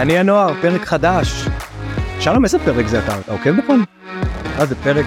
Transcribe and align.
לעני 0.00 0.18
הנוער, 0.18 0.52
פרק 0.60 0.84
חדש. 0.84 1.44
שלום, 2.20 2.44
איזה 2.44 2.58
פרק 2.58 2.86
זה 2.86 2.98
אתה? 2.98 3.20
אתה 3.20 3.32
עוקב 3.32 3.50
בכלל? 3.50 3.80
אה, 4.58 4.66
זה 4.66 4.74
פרק... 4.74 5.06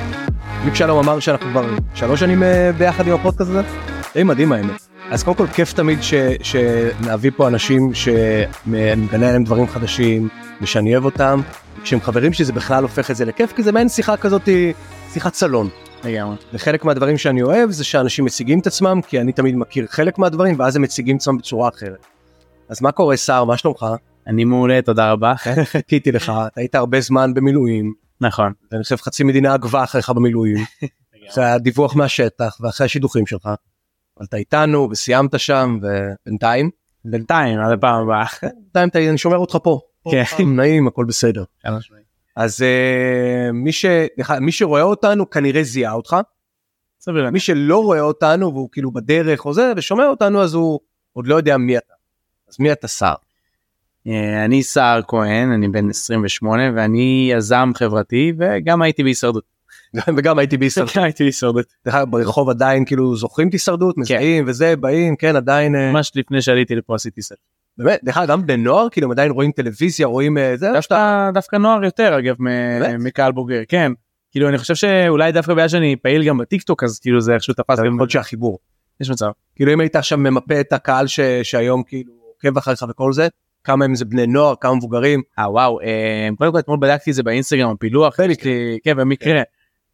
בדיוק 0.62 0.76
שלום 0.76 1.00
אמר 1.00 1.20
שאנחנו 1.20 1.50
כבר 1.52 1.66
שלוש 1.94 2.20
שנים 2.20 2.44
אה, 2.44 2.72
ביחד 2.78 3.08
עם 3.08 3.14
הפודקאסט 3.14 3.50
הזה? 3.50 3.62
די 4.14 4.24
מדהים 4.24 4.52
האמת. 4.52 4.88
אז 5.12 5.24
קודם 5.24 5.38
כל 5.38 5.48
כיף 5.48 5.74
תמיד 5.74 6.04
ש... 6.04 6.14
שנביא 6.42 7.32
פה 7.38 7.48
אנשים 7.48 7.92
שמגלה 7.94 9.32
להם 9.32 9.44
דברים 9.44 9.68
חדשים 9.68 10.30
ושאני 10.62 10.94
אוהב 10.94 11.06
אותם. 11.06 11.42
כשהם 11.84 12.02
חברים 12.02 12.34
שלי 12.34 12.46
זה 12.46 12.54
בכלל 12.54 12.84
הופך 12.84 13.12
את 13.12 13.16
זה 13.16 13.26
לכיף 13.26 13.54
כי 13.54 13.64
זה 13.64 13.72
מעין 13.72 13.90
שיחה 13.90 14.18
כזאת, 14.18 14.50
שיחת 15.14 15.34
סלון. 15.34 15.70
לגמרי. 16.04 16.36
וחלק 16.54 16.86
מהדברים 16.86 17.18
שאני 17.18 17.42
אוהב 17.42 17.72
זה 17.72 17.84
שאנשים 17.84 18.26
מציגים 18.26 18.60
את 18.60 18.68
עצמם 18.68 19.02
כי 19.08 19.22
אני 19.22 19.32
תמיד 19.32 19.56
מכיר 19.56 19.86
חלק 19.90 20.18
מהדברים 20.18 20.56
ואז 20.60 20.76
הם 20.76 20.82
מציגים 20.82 21.16
את 21.16 21.22
עצמם 21.22 21.38
בצורה 21.38 21.70
אחרת. 21.70 22.06
אז 22.70 22.82
מה 22.82 22.92
קורה 22.92 23.18
סער 23.18 23.44
מה 23.44 23.58
שלומך? 23.58 23.86
אני 24.28 24.44
מעולה, 24.46 24.82
תודה 24.82 25.12
רבה. 25.12 25.34
חיכיתי 25.72 26.12
לך, 26.12 26.32
אתה 26.48 26.62
היית 26.62 26.76
הרבה 26.76 27.02
זמן 27.02 27.34
במילואים, 27.34 27.94
נכון. 28.22 28.54
ואני 28.72 28.84
חושב 28.84 28.96
חצי 28.96 29.24
מדינה 29.24 29.54
עקבה 29.54 29.84
אחריך 29.84 30.10
במילואים, 30.10 30.58
אחרי 31.30 31.46
הדיווח 31.46 31.96
מהשטח 31.96 32.58
ואחרי 32.62 32.86
השידוכים 32.86 33.26
שלך. 33.28 33.46
אבל 34.18 34.26
אתה 34.26 34.38
איתנו 34.38 34.88
וסיימת 34.92 35.40
שם 35.40 35.80
ובינתיים, 35.82 36.70
בינתיים, 37.06 37.60
עד 37.60 37.72
הפעם 37.72 38.04
הבאה. 38.04 38.26
בינתיים 38.74 38.90
אתה- 38.90 39.10
אני 39.10 39.18
שומר 39.18 39.38
אותך 39.38 39.58
פה. 39.64 39.80
כן. 40.12 40.24
נעים 40.56 40.88
הכל 40.88 41.06
בסדר. 41.06 41.44
אז 42.36 42.62
אה, 42.62 43.52
מי, 44.42 44.52
שרואה 44.52 44.82
אותנו 44.82 45.30
כנראה 45.30 45.64
זיהה 45.64 45.94
אותך, 45.94 46.16
סביר. 47.00 47.30
מי 47.30 47.40
שלא 47.40 47.84
רואה 47.84 48.02
אותנו 48.02 48.54
והוא 48.54 48.70
כאילו 48.72 48.92
בדרך 48.92 49.46
או 49.46 49.54
זה 49.54 49.74
ושומע 49.78 50.08
אותנו 50.08 50.42
אז 50.42 50.54
הוא 50.54 50.80
עוד 51.14 51.28
לא 51.28 51.36
יודע 51.36 51.58
מי 51.58 51.78
אתה. 51.78 51.94
אז 52.50 52.56
מי 52.60 52.72
אתה 52.72 52.88
סער? 52.88 53.16
אה, 54.08 54.46
אני 54.46 54.64
סער 54.64 55.02
כהן, 55.08 55.52
אני 55.52 55.68
בן 55.68 55.90
28 55.90 56.64
ואני 56.76 57.30
יזם 57.32 57.72
חברתי 57.76 58.34
וגם 58.38 58.82
הייתי 58.82 59.04
בהישרדות. 59.04 59.54
וגם 60.18 60.40
הייתי 60.40 60.58
בישראל. 60.58 60.88
גם 60.96 61.04
הייתי 61.04 61.24
בהישרדות. 61.24 61.66
ברחוב 62.10 62.50
עדיין 62.50 62.86
כאילו 62.86 63.16
זוכרים 63.16 63.48
את 63.48 63.54
הישרדות 63.54 63.98
מזהים 63.98 64.44
וזה 64.48 64.76
באים 64.76 65.16
כן 65.16 65.36
עדיין 65.36 65.76
אה, 65.76 65.92
ממש 65.92 66.12
לפני 66.16 66.42
שעליתי 66.42 66.76
לפה 66.76 66.96
עשיתי 66.96 67.22
סרט. 67.22 67.38
באמת 67.78 68.00
דרך 68.04 68.18
אגב 68.18 68.28
גם 68.28 68.46
בני 68.46 68.58
נוער 68.58 68.90
כאילו 68.90 69.12
עדיין 69.12 69.32
רואים 69.32 69.52
טלוויזיה 69.52 70.08
רואים 70.08 70.38
אה, 70.38 70.58
זה 70.58 70.72
דווקא 71.34 71.56
נוער 71.56 71.84
יותר 71.84 72.20
אגב? 72.20 72.36
מקהל 73.00 73.32
בוגר, 73.32 73.62
כן. 73.68 73.92
כאילו 74.32 74.50
אני 74.50 74.58
חושב 74.58 74.76
שאולי 74.76 75.32
דווקא 75.32 75.54
בגלל 75.54 75.68
שאני 75.68 75.96
פעיל 75.96 76.24
גם 76.24 76.38
בטיק 76.38 76.64
טוק 76.64 76.84
אז 76.84 77.00
כאילו 77.00 77.22
זה 77.22 77.34
איכשהו 77.34 77.54
תפס 77.54 77.78
יכול 77.80 77.98
להיות 77.98 78.10
שהחיבור 78.10 78.60
יש 79.02 79.10
מצב. 79.10 79.30
כאילו 79.56 79.74
אם 79.74 79.80
היית 79.80 79.96
עכשיו 79.96 80.18
ממפה 80.18 80.60
את 80.60 80.74
הקהל. 80.74 81.06
שהיום 81.44 81.84
כאילו 81.84 82.14
עוקב 82.36 82.58
אחריך 82.58 82.86
וכל 82.90 83.14
זה 83.14 83.28
כמה 83.64 83.86
הם 83.86 83.96
זה 83.96 84.06
בני 84.06 84.28
נוער 84.28 84.54
כמה 84.62 84.76
מבוגרים 84.76 85.22
אה 85.40 85.52
וואו 85.52 85.82
אה, 85.82 86.30
קודם 86.38 86.52
כל 86.52 86.60
אתמול 86.60 86.78
בדקתי 86.82 87.10
את 87.10 87.16
זה 87.16 87.24
באינסטגרם 87.24 87.70
הפילוח 87.72 88.20
יש 88.20 88.44
לי- 88.44 88.78
כן 88.84 88.98
במקרה 88.98 89.42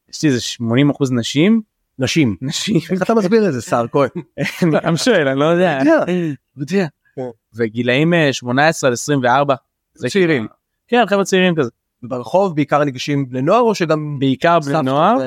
יש 0.09 0.23
לי 0.23 0.29
איזה 0.29 0.41
80 0.41 0.89
אחוז 0.89 1.11
נשים 1.11 1.61
נשים 1.99 2.35
נשים 2.41 2.75
איך 2.91 3.01
אתה 3.01 3.13
מסביר 3.15 3.47
את 3.47 3.53
זה 3.53 3.61
סער 3.61 3.85
כהן? 3.91 4.09
אני 4.63 4.71
גם 4.85 4.97
שואל 4.97 5.27
אני 5.27 5.39
לא 5.39 5.45
יודע. 5.45 5.79
כן. 7.15 7.21
וגילאים 7.55 8.13
אה, 8.13 8.33
18 8.33 8.87
עד 8.87 8.93
24. 8.93 9.55
זה 9.93 10.07
צעירים. 10.09 10.47
כן 10.87 11.03
חבר'ה 11.09 11.23
צעירים 11.23 11.55
כזה. 11.55 11.69
ברחוב 12.03 12.55
בעיקר 12.55 12.83
ניגשים 12.83 13.29
בני 13.29 13.41
נוער 13.41 13.61
או 13.61 13.75
שגם 13.75 14.19
בעיקר 14.19 14.59
בני 14.59 14.73
נוער. 14.81 15.17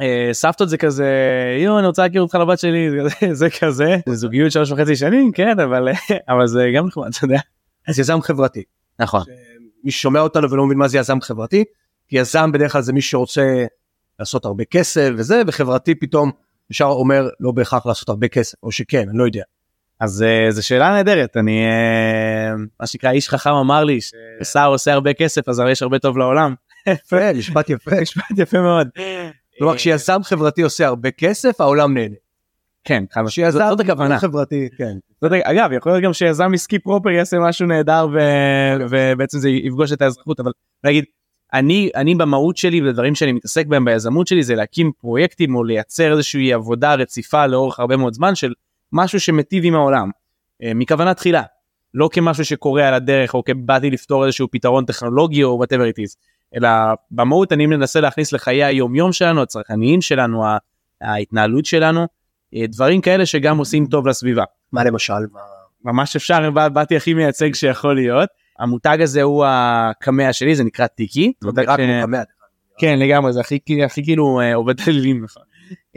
אה, 0.00 0.28
סבתות 0.32 0.68
זה 0.68 0.76
כזה 0.78 1.06
יואו 1.64 1.78
אני 1.78 1.86
רוצה 1.86 2.02
להכיר 2.02 2.22
אותך 2.22 2.34
לבת 2.34 2.58
שלי 2.58 2.90
זה 2.90 3.08
כזה- 3.20 3.34
זה 3.34 3.48
כזה 3.60 3.96
זה 4.08 4.14
זוגיות 4.14 4.52
שלוש 4.52 4.70
וחצי 4.72 4.96
שנים 4.96 5.32
כן 5.32 5.58
אבל 5.60 5.88
אבל 6.28 6.46
זה 6.46 6.66
גם 6.76 6.86
נחמד 6.86 7.08
אתה 7.16 7.24
יודע. 7.24 7.38
אז 7.88 7.98
יזם 7.98 8.20
חברתי. 8.20 8.62
נכון. 8.98 9.22
מי 9.84 9.90
ששומע 9.90 10.20
אותנו 10.20 10.50
ולא 10.50 10.66
מבין 10.66 10.78
מה 10.78 10.88
זה 10.88 10.98
יזם 10.98 11.20
חברתי, 11.20 11.64
כי 12.08 12.18
יזם 12.18 12.52
בדרך 12.52 12.72
כלל 12.72 12.82
זה 12.82 12.92
מי 12.92 13.02
שרוצה 13.02 13.64
לעשות 14.18 14.44
הרבה 14.44 14.64
כסף 14.64 15.10
וזה, 15.16 15.42
וחברתי 15.46 15.94
פתאום 15.94 16.30
ישר 16.70 16.84
אומר 16.84 17.28
לא 17.40 17.52
בהכרח 17.52 17.86
לעשות 17.86 18.08
הרבה 18.08 18.28
כסף, 18.28 18.54
או 18.62 18.72
שכן, 18.72 19.08
אני 19.08 19.18
לא 19.18 19.24
יודע. 19.24 19.42
אז 20.00 20.22
אה, 20.22 20.50
זו 20.50 20.66
שאלה 20.66 20.90
נהדרת 20.90 21.36
אני 21.36 21.64
אה, 21.64 22.54
מה 22.80 22.86
שנקרא 22.86 23.10
איש 23.10 23.28
חכם 23.28 23.50
אמר 23.50 23.84
לי 23.84 23.98
שסער 24.00 24.70
עושה 24.70 24.92
הרבה 24.92 25.12
כסף 25.12 25.48
אז 25.48 25.58
הרי 25.58 25.72
יש 25.72 25.82
הרבה 25.82 25.98
טוב 25.98 26.18
לעולם. 26.18 26.54
יפה, 26.88 27.32
משפט 27.32 27.70
יפה. 27.70 27.90
משפט 28.02 28.38
יפה 28.38 28.60
מאוד. 28.60 28.88
כלומר 29.58 29.76
כשיזם 29.76 30.22
חברתי 30.22 30.62
עושה 30.62 30.86
הרבה 30.86 31.10
כסף, 31.10 31.60
העולם 31.60 31.94
נהנה. 31.94 32.14
כן 32.84 33.04
חד 33.12 33.22
משמעית. 33.22 33.50
כשיזם 33.50 33.68
זאת 33.68 33.80
הכוונה. 33.80 34.18
חברתי, 34.18 34.68
כן. 34.76 34.96
זאת, 35.20 35.32
אגב 35.32 35.72
יכול 35.72 35.92
להיות 35.92 36.04
גם 36.04 36.12
שיזם 36.12 36.54
עסקי 36.54 36.78
פרופר 36.78 37.10
יעשה 37.10 37.38
משהו 37.38 37.66
נהדר 37.66 38.06
ו... 38.12 38.18
ובעצם 38.90 39.38
זה 39.38 39.48
יפגוש 39.48 39.92
את 39.92 40.02
האזרחות 40.02 40.40
אבל 40.40 40.50
נגיד 40.84 41.04
אני 41.54 41.90
אני 41.94 42.14
במהות 42.14 42.56
שלי 42.56 42.88
ודברים 42.88 43.14
שאני 43.14 43.32
מתעסק 43.32 43.66
בהם 43.66 43.84
ביזמות 43.84 44.26
שלי 44.26 44.42
זה 44.42 44.54
להקים 44.54 44.92
פרויקטים 45.00 45.54
או 45.54 45.64
לייצר 45.64 46.12
איזושהי 46.12 46.52
עבודה 46.52 46.94
רציפה 46.94 47.46
לאורך 47.46 47.80
הרבה 47.80 47.96
מאוד 47.96 48.14
זמן 48.14 48.34
של 48.34 48.52
משהו 48.92 49.20
שמיטיב 49.20 49.64
עם 49.64 49.74
העולם 49.74 50.10
אה, 50.62 50.74
מכוונה 50.74 51.14
תחילה 51.14 51.42
לא 51.94 52.08
כמשהו 52.12 52.44
שקורה 52.44 52.88
על 52.88 52.94
הדרך 52.94 53.34
או 53.34 53.44
כבאתי 53.44 53.90
לפתור 53.90 54.24
איזשהו 54.26 54.48
פתרון 54.50 54.84
טכנולוגי 54.84 55.42
או 55.42 55.64
whatever 55.64 55.94
it 55.94 56.02
is 56.02 56.16
אלא 56.56 56.68
במהות 57.10 57.52
אני 57.52 57.66
מנסה 57.66 58.00
להכניס 58.00 58.32
לחיי 58.32 58.64
היום 58.64 58.94
יום 58.94 59.12
שלנו 59.12 59.42
הצרכניים 59.42 60.00
שלנו 60.00 60.44
ההתנהלות 61.00 61.64
שלנו 61.64 62.06
דברים 62.68 63.00
כאלה 63.00 63.26
שגם 63.26 63.58
עושים 63.58 63.86
טוב 63.86 64.06
לסביבה. 64.06 64.44
מה 64.72 64.84
למשל? 64.84 65.12
ממש 65.84 66.16
אפשר 66.16 66.50
בא- 66.50 66.68
באתי 66.68 66.96
הכי 66.96 67.14
מייצג 67.14 67.54
שיכול 67.54 67.94
להיות 67.94 68.28
המותג 68.58 68.98
הזה 69.00 69.22
הוא 69.22 69.44
הקמע 69.48 70.32
שלי 70.32 70.54
זה 70.54 70.64
נקרא 70.64 70.86
טיקי. 70.86 71.32
זה 71.40 71.50
נראה 71.56 71.76
כמו 71.76 71.86
קמע. 72.02 72.22
כן 72.78 72.98
לגמרי 72.98 73.32
זה 73.32 73.40
הכי 73.40 73.58
הכי 73.84 74.04
כאילו 74.04 74.40
אה, 74.40 74.54
עובד 74.54 74.74
על 74.86 74.92
לילים 74.94 75.24
נכון. 75.24 75.42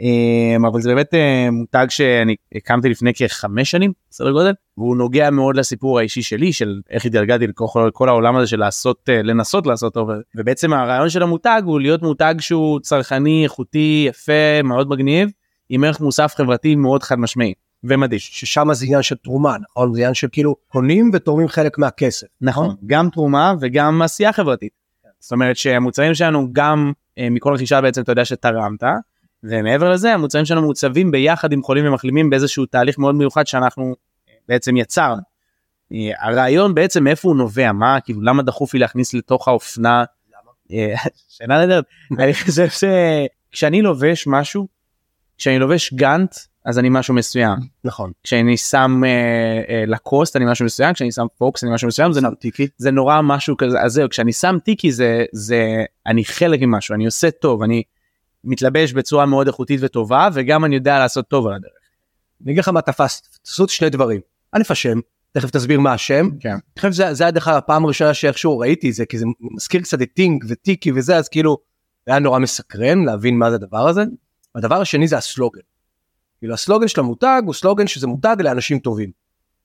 אה, 0.00 0.68
אבל 0.68 0.80
זה 0.80 0.94
באמת 0.94 1.14
אה, 1.14 1.48
מותג 1.50 1.86
שאני 1.88 2.36
הקמתי 2.54 2.88
לפני 2.88 3.14
כחמש 3.14 3.70
שנים 3.70 3.92
סדר 4.12 4.30
גודל 4.30 4.52
והוא 4.78 4.96
נוגע 4.96 5.30
מאוד 5.30 5.56
לסיפור 5.56 5.98
האישי 5.98 6.22
שלי 6.22 6.52
של 6.52 6.80
איך 6.90 7.04
התגלגלתי 7.06 7.46
לכל 7.46 7.90
כל 7.92 8.08
העולם 8.08 8.36
הזה 8.36 8.46
של 8.46 8.58
לעשות 8.58 9.08
אה, 9.08 9.22
לנסות 9.22 9.66
לעשות 9.66 9.94
טוב 9.94 10.08
ובעצם 10.36 10.72
הרעיון 10.72 11.10
של 11.10 11.22
המותג 11.22 11.62
הוא 11.64 11.80
להיות 11.80 12.02
מותג 12.02 12.34
שהוא 12.40 12.80
צרכני 12.80 13.44
איכותי 13.44 14.04
יפה 14.08 14.62
מאוד 14.64 14.88
מגניב 14.88 15.28
עם 15.68 15.84
ערך 15.84 16.00
מוסף 16.00 16.34
חברתי 16.36 16.74
מאוד 16.74 17.02
חד 17.02 17.18
משמעי 17.18 17.54
ומדהים. 17.84 18.18
ששם 18.20 18.74
זה 18.74 18.84
עניין 18.84 19.02
של 19.02 19.16
תרומה, 19.16 19.56
נכון? 19.58 19.94
זה 19.94 20.00
עניין 20.00 20.14
של 20.14 20.28
כאילו 20.32 20.56
קונים 20.68 21.10
ותורמים 21.12 21.48
חלק 21.48 21.78
מהכסף. 21.78 22.26
נכון 22.40 22.76
גם 22.86 23.10
תרומה 23.10 23.54
וגם 23.60 24.02
עשייה 24.02 24.32
חברתית. 24.32 24.72
זאת 25.20 25.32
אומרת 25.32 25.56
שהמוצרים 25.56 26.14
שלנו 26.14 26.48
גם 26.52 26.92
אה, 27.18 27.30
מכל 27.30 27.54
רכישה 27.54 27.80
בעצם 27.80 28.02
אתה 28.02 28.12
יודע 28.12 28.24
שתרמת 28.24 28.82
ומעבר 29.42 29.90
לזה 29.90 30.14
המוצרים 30.14 30.44
שלנו 30.44 30.62
מעוצבים 30.62 31.10
ביחד 31.10 31.52
עם 31.52 31.62
חולים 31.62 31.86
ומחלימים 31.86 32.30
באיזשהו 32.30 32.66
תהליך 32.66 32.98
מאוד 32.98 33.14
מיוחד 33.14 33.46
שאנחנו 33.46 33.94
אה, 34.28 34.34
בעצם 34.48 34.76
יצרנו. 34.76 35.22
אה, 35.92 36.10
הרעיון 36.18 36.74
בעצם 36.74 37.04
מאיפה 37.04 37.28
הוא 37.28 37.36
נובע 37.36 37.72
מה 37.72 38.00
כאילו 38.00 38.22
למה 38.22 38.42
דחוף 38.42 38.74
לי 38.74 38.80
להכניס 38.80 39.14
לתוך 39.14 39.48
האופנה. 39.48 40.04
שאלה 41.28 41.58
נהדרת 41.58 41.84
אני 42.18 42.34
חושב 42.34 42.66
שכשאני 42.68 43.82
לובש 43.82 44.26
משהו 44.26 44.68
כשאני 45.38 45.58
לובש 45.58 45.94
גאנט 45.94 46.34
אז 46.64 46.78
אני 46.78 46.88
משהו 46.90 47.14
מסוים 47.14 47.58
נכון. 47.84 48.12
כשאני 48.22 48.56
שם 48.56 49.02
אה, 49.04 49.10
אה, 49.68 49.84
לקוסט 49.86 50.36
אני 50.36 50.44
משהו 50.50 50.64
מסוים 50.64 50.94
כשאני 50.94 51.12
שם 51.12 51.26
פוקס 51.38 51.64
אני 51.64 51.74
משהו 51.74 51.88
מסוים 51.88 52.12
זה 52.12 52.20
טיקי. 52.40 52.68
זה 52.78 52.90
נורא 52.90 53.20
משהו 53.22 53.56
כזה 53.56 53.80
אז 53.80 53.92
זהו 53.92 54.08
כשאני 54.08 54.32
שם 54.32 54.56
טיקי 54.64 54.92
זה 54.92 55.24
זה 55.32 55.84
אני 56.06 56.24
חלק 56.24 56.60
ממשהו 56.60 56.94
אני 56.94 57.06
עושה 57.06 57.30
טוב 57.30 57.62
אני 57.62 57.82
מתלבש 58.46 58.92
בצורה 58.92 59.26
מאוד 59.26 59.46
איכותית 59.46 59.80
וטובה 59.82 60.28
וגם 60.32 60.64
אני 60.64 60.74
יודע 60.74 60.98
לעשות 60.98 61.28
טוב 61.28 61.46
על 61.46 61.54
הדרך. 61.54 61.70
אני 62.44 62.52
אגיד 62.52 62.62
לך 62.62 62.68
מה 62.68 62.82
תפס, 62.82 63.40
תעשו 63.42 63.68
שני 63.68 63.90
דברים. 63.90 64.20
א' 64.52 64.62
השם, 64.70 64.98
תכף 65.32 65.50
תסביר 65.50 65.80
מה 65.80 65.92
השם. 65.92 66.28
כן. 66.40 66.50
אני 66.50 66.60
חושב 66.76 66.92
שזה 66.92 67.14
זה 67.14 67.24
היה 67.24 67.30
דרך 67.30 67.48
הפעם 67.48 67.84
הראשונה 67.84 68.14
שאיכשהו 68.14 68.58
ראיתי 68.58 68.92
זה, 68.92 69.06
כי 69.06 69.18
זה 69.18 69.26
מזכיר 69.40 69.80
קצת 69.80 70.02
את 70.02 70.08
טינק 70.14 70.44
וטיקי 70.48 70.92
וזה, 70.92 71.16
אז 71.16 71.28
כאילו, 71.28 71.58
היה 72.06 72.18
נורא 72.18 72.38
מסקרן 72.38 73.04
להבין 73.04 73.38
מה 73.38 73.50
זה 73.50 73.56
הדבר 73.56 73.88
הזה. 73.88 74.02
הדבר 74.56 74.80
השני 74.80 75.08
זה 75.08 75.16
הסלוגן. 75.16 75.60
כאילו 76.38 76.54
הסלוגן 76.54 76.88
של 76.88 77.00
המותג 77.00 77.42
הוא 77.46 77.54
סלוגן 77.54 77.86
שזה 77.86 78.06
מותג 78.06 78.36
לאנשים 78.38 78.78
טובים. 78.78 79.10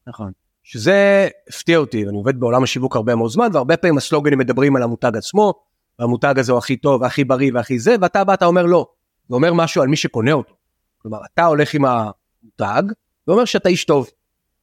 נכון. 0.08 0.32
שזה 0.64 1.28
הפתיע 1.50 1.78
אותי, 1.78 2.04
אני 2.04 2.18
עובד 2.18 2.40
בעולם 2.40 2.64
השיווק 2.64 2.96
הרבה 2.96 3.16
מאוד 3.16 3.32
זמן, 3.32 3.50
והרבה 3.54 3.78
פעמים 3.78 3.98
הסלוגנים 3.98 4.40
מדברים 4.40 4.76
על 4.76 4.84
המותג 4.84 5.18
עצמו, 5.18 5.54
והמותג 6.00 6.40
הזה 6.40 6.52
הוא 6.52 6.60
הכי 6.60 6.78
טוב, 6.78 7.02
והכי 7.02 7.24
בריא 7.24 7.52
והכי 7.54 7.80
זה, 7.80 7.96
ואתה 8.02 8.24
בא, 8.24 8.34
אתה 8.34 8.46
אומר 8.46 8.66
לא. 8.66 8.88
זה 9.30 9.36
אומר 9.36 9.54
משהו 9.54 9.82
על 9.82 9.88
מי 9.88 9.96
שקונה 9.96 10.32
אותו. 10.32 10.54
כלומר, 10.98 11.20
אתה 11.34 11.46
הולך 11.46 11.74
עם 11.74 11.86
המותג, 11.86 12.84
ואומר 13.28 13.46
שאתה 13.46 13.70
איש 13.70 13.86
טוב. 13.86 14.10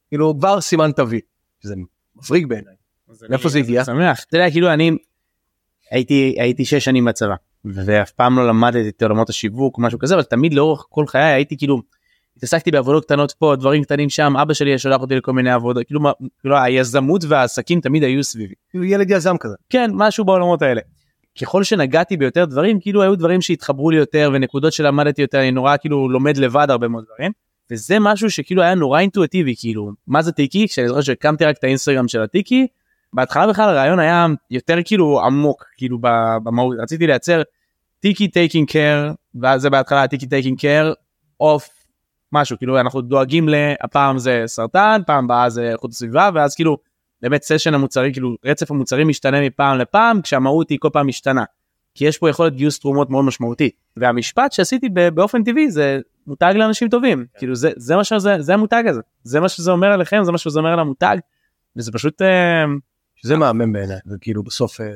כאילו, 0.09 0.33
כבר 0.39 0.61
סימן 0.61 0.91
תביא. 0.91 1.21
שזה 1.63 1.75
מבריק 2.15 2.45
בעיניי. 2.45 2.73
מאיפה 3.29 3.49
זה 3.49 3.59
הגיע? 3.59 3.85
שמח. 3.85 4.23
אתה 4.27 4.37
יודע 4.37 4.51
כאילו 4.51 4.73
אני 4.73 4.91
הייתי 5.91 6.35
הייתי 6.39 6.65
שש 6.65 6.85
שנים 6.85 7.05
בצבא 7.05 7.35
ואף 7.65 8.11
פעם 8.11 8.37
לא 8.37 8.47
למדתי 8.47 8.89
את 8.89 9.03
עולמות 9.03 9.29
השיווק 9.29 9.79
משהו 9.79 9.99
כזה 9.99 10.15
אבל 10.15 10.23
תמיד 10.23 10.53
לאורך 10.53 10.85
כל 10.89 11.07
חיי 11.07 11.21
הייתי 11.21 11.57
כאילו 11.57 11.81
התעסקתי 12.37 12.71
בעבודות 12.71 13.05
קטנות 13.05 13.31
פה 13.31 13.55
דברים 13.55 13.83
קטנים 13.83 14.09
שם 14.09 14.37
אבא 14.37 14.53
שלי 14.53 14.77
שולח 14.77 15.01
אותי 15.01 15.15
לכל 15.15 15.33
מיני 15.33 15.51
עבודות 15.51 15.85
כאילו, 15.85 16.01
כאילו 16.39 16.57
היזמות 16.57 17.23
והעסקים 17.27 17.81
תמיד 17.81 18.03
היו 18.03 18.23
סביבי. 18.23 18.53
הוא 18.73 18.85
ילד 18.85 19.11
יזם 19.11 19.35
כזה. 19.39 19.55
כן 19.69 19.91
משהו 19.93 20.25
בעולמות 20.25 20.61
האלה. 20.61 20.81
ככל 21.41 21.63
שנגעתי 21.63 22.17
ביותר 22.17 22.45
דברים 22.45 22.79
כאילו 22.79 23.01
היו 23.01 23.15
דברים 23.15 23.41
שהתחברו 23.41 23.91
לי 23.91 23.97
יותר 23.97 24.31
ונקודות 24.33 24.73
שלמדתי 24.73 25.21
יותר 25.21 25.39
אני 25.39 25.51
נורא 25.51 25.77
כאילו 25.77 26.09
לומד 26.09 26.37
לבד 26.37 26.67
הרבה 26.69 26.87
מאוד 26.87 27.03
דברים. 27.13 27.31
וזה 27.71 27.97
משהו 27.99 28.29
שכאילו 28.29 28.61
היה 28.61 28.75
נורא 28.75 28.99
אינטואיטיבי 28.99 29.55
כאילו 29.57 29.91
מה 30.07 30.21
זה 30.21 30.31
טיקי 30.31 30.67
כשאני 30.67 30.87
זוכר 30.87 31.01
שהקמתי 31.01 31.45
רק 31.45 31.57
את 31.57 31.63
האינסטגרם 31.63 32.07
של 32.07 32.21
הטיקי. 32.21 32.67
בהתחלה 33.13 33.47
בכלל 33.47 33.69
הרעיון 33.69 33.99
היה 33.99 34.27
יותר 34.51 34.77
כאילו 34.85 35.21
עמוק 35.25 35.65
כאילו 35.77 35.97
במהות. 36.43 36.77
רציתי 36.79 37.07
לייצר 37.07 37.41
טיקי 37.99 38.27
taking 38.27 38.71
care 38.71 39.11
ואז 39.41 39.61
זה 39.61 39.69
בהתחלה 39.69 40.07
טיקי 40.07 40.27
taking 40.27 40.59
care 40.59 40.93
of 41.39 41.69
משהו. 42.31 42.57
כאילו 42.57 42.79
אנחנו 42.79 43.01
דואגים 43.01 43.49
להפעם 43.49 44.19
זה 44.19 44.43
סרטן 44.45 45.01
פעם 45.07 45.25
הבאה 45.25 45.49
זה 45.49 45.71
איכות 45.71 45.91
הסביבה 45.91 46.29
ואז 46.33 46.55
כאילו 46.55 46.77
באמת 47.21 47.43
סשן 47.43 47.73
המוצרים 47.73 48.13
כאילו 48.13 48.35
רצף 48.45 48.71
המוצרים 48.71 49.07
משתנה 49.07 49.41
מפעם 49.41 49.77
לפעם 49.77 50.21
כשהמהות 50.21 50.69
היא 50.69 50.77
כל 50.81 50.89
פעם 50.93 51.07
משתנה. 51.07 51.43
כי 51.95 52.05
יש 52.05 52.17
פה 52.17 52.29
יכולת 52.29 52.55
גיוס 52.55 52.79
תרומות 52.79 53.09
מאוד 53.09 53.25
משמעותית 53.25 53.75
והמשפט 53.97 54.51
שעשיתי 54.51 54.89
באופן 55.13 55.43
טבעי 55.43 55.71
זה 55.71 55.99
מותג 56.27 56.53
לאנשים 56.55 56.89
טובים. 56.89 57.25
כאילו 57.37 57.55
זה 57.55 57.71
זה 57.75 57.95
מה 57.95 58.03
שזה 58.03 58.41
זה 58.41 58.53
המותג 58.53 58.83
הזה. 58.87 59.01
זה 59.23 59.39
מה 59.39 59.49
שזה 59.49 59.71
אומר 59.71 59.87
עליכם 59.87 60.23
זה 60.23 60.31
מה 60.31 60.37
שזה 60.37 60.59
אומר 60.59 60.73
על 60.73 60.79
המותג. 60.79 61.17
וזה 61.77 61.91
פשוט 61.91 62.21
אה, 62.21 62.65
שזה 63.21 63.37
מהמם 63.37 63.73
בעיניי, 63.73 63.97
זה 64.05 64.17
כאילו 64.21 64.43
בסוף... 64.43 64.81
אה, 64.81 64.91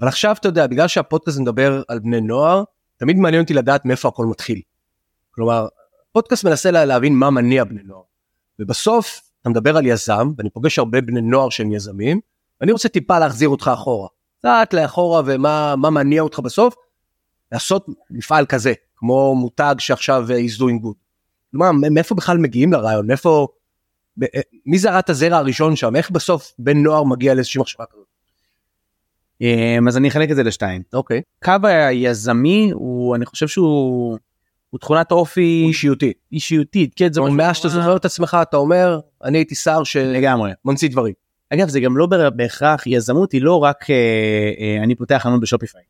אבל 0.00 0.08
עכשיו 0.08 0.36
אתה 0.40 0.48
יודע, 0.48 0.66
בגלל 0.66 0.88
שהפודקאסט 0.88 1.38
מדבר 1.38 1.82
על 1.88 1.98
בני 1.98 2.20
נוער, 2.20 2.64
תמיד 2.96 3.16
מעניין 3.16 3.42
אותי 3.42 3.54
לדעת 3.54 3.84
מאיפה 3.84 4.08
הכל 4.08 4.26
מתחיל. 4.26 4.60
כלומר, 5.30 5.66
הפודקאסט 6.10 6.44
מנסה 6.44 6.70
לה- 6.70 6.84
להבין 6.84 7.14
מה 7.14 7.30
מניע 7.30 7.64
בני 7.64 7.82
נוער. 7.82 8.02
ובסוף 8.58 9.20
אתה 9.40 9.50
מדבר 9.50 9.76
על 9.76 9.86
יזם, 9.86 10.28
ואני 10.38 10.50
פוגש 10.50 10.78
הרבה 10.78 11.00
בני 11.00 11.20
נוער 11.20 11.48
שהם 11.50 11.72
יזמים, 11.72 12.20
ואני 12.60 12.72
רוצה 12.72 12.88
טיפה 12.88 13.18
להחזיר 13.18 13.48
אותך 13.48 13.70
אחורה. 13.74 14.08
קצת 14.38 14.68
לאחורה 14.72 15.22
ומה 15.26 15.76
מה 15.76 15.90
מניע 15.90 16.22
אותך 16.22 16.38
בסוף, 16.38 16.74
לעשות 17.52 17.86
מפעל 18.10 18.46
כזה, 18.46 18.72
כמו 18.96 19.34
מותג 19.34 19.74
שעכשיו 19.78 20.26
אה, 20.30 20.38
is 20.38 20.58
doing 20.58 20.84
good. 20.84 20.96
כלומר, 21.50 21.70
מאיפה 21.90 22.14
בכלל 22.14 22.38
מגיעים 22.38 22.72
לרעיון? 22.72 23.06
מאיפה... 23.06 23.48
אה, 24.22 24.40
מי 24.66 24.78
זרע 24.78 24.98
את 24.98 25.10
הזרע 25.10 25.36
הראשון 25.36 25.76
שם? 25.76 25.96
איך 25.96 26.10
בסוף 26.10 26.52
בן 26.58 26.76
נוער 26.76 27.04
מגיע 27.04 27.34
לאיזושהי 27.34 27.60
מחשבה 27.60 27.84
כזאת? 27.92 28.06
אה, 29.42 29.78
אז 29.88 29.96
אני 29.96 30.08
אחלק 30.08 30.30
את 30.30 30.36
זה 30.36 30.42
לשתיים 30.42 30.82
אוקיי. 30.92 31.22
קו 31.44 31.52
היזמי 31.62 32.70
הוא 32.74 33.16
אני 33.16 33.26
חושב 33.26 33.48
שהוא 33.48 34.18
הוא 34.70 34.78
תכונת 34.78 35.12
אופי 35.12 35.60
הוא 35.62 35.68
אישיותי. 35.68 36.12
אישיותית 36.32 36.92
כן 36.96 37.12
זה 37.12 37.20
משהו 37.20 37.34
מאז 37.34 37.56
שאתה 37.56 37.68
זוכר 37.68 37.96
את 37.96 38.04
עצמך 38.04 38.36
אתה 38.42 38.56
אומר 38.56 39.00
אני 39.24 39.38
הייתי 39.38 39.54
שר 39.54 39.82
לגמרי 39.96 40.50
שממציא 40.64 40.88
דברים. 40.88 41.14
אגב 41.54 41.68
זה 41.68 41.80
גם 41.80 41.96
לא 41.96 42.06
בהכרח 42.36 42.86
יזמות 42.86 43.32
היא 43.32 43.42
לא 43.42 43.62
רק 43.62 43.90
אה, 43.90 43.96
אה, 44.58 44.82
אני 44.82 44.94
פותח 44.94 45.18
חנות 45.22 45.40
בשופיפיי. 45.40 45.82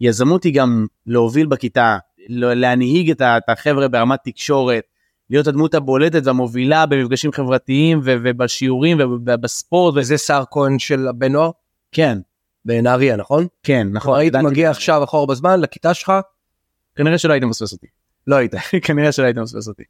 יזמות 0.00 0.44
היא 0.44 0.54
גם 0.54 0.86
להוביל 1.06 1.46
בכיתה 1.46 1.98
להנהיג 2.28 3.10
את 3.10 3.48
החבר'ה 3.48 3.88
ברמת 3.88 4.18
תקשורת 4.24 4.84
להיות 5.32 5.46
הדמות 5.46 5.74
הבולטת 5.74 6.22
והמובילה 6.24 6.86
במפגשים 6.86 7.32
חברתיים 7.32 8.00
ו- 8.04 8.16
ובשיעורים 8.24 8.98
ובספורט 9.00 9.94
וזה 9.96 10.18
שר 10.18 10.42
כהן 10.50 10.78
של 10.78 11.08
הבן 11.08 11.32
נוער 11.32 11.50
וכן 11.92 12.18
בנהריה 12.64 13.16
נכון? 13.16 13.46
כן 13.62 13.86
נכון 13.92 14.18
היית 14.18 14.34
מגיע 14.36 14.70
עכשיו 14.70 15.04
אחורה 15.04 15.26
בזמן 15.26 15.60
לכיתה 15.60 15.94
שלך 15.94 16.12
כנראה 16.96 17.18
שלא 17.18 17.32
היית 17.32 17.44
מפספס 17.44 17.72
אותי 17.72 17.86
לא 18.26 18.36
היית. 18.36 18.54
כנראה 18.86 19.12
שלא 19.12 19.24
היית 19.24 19.36
מפספס 19.38 19.68
אותי. 19.68 19.82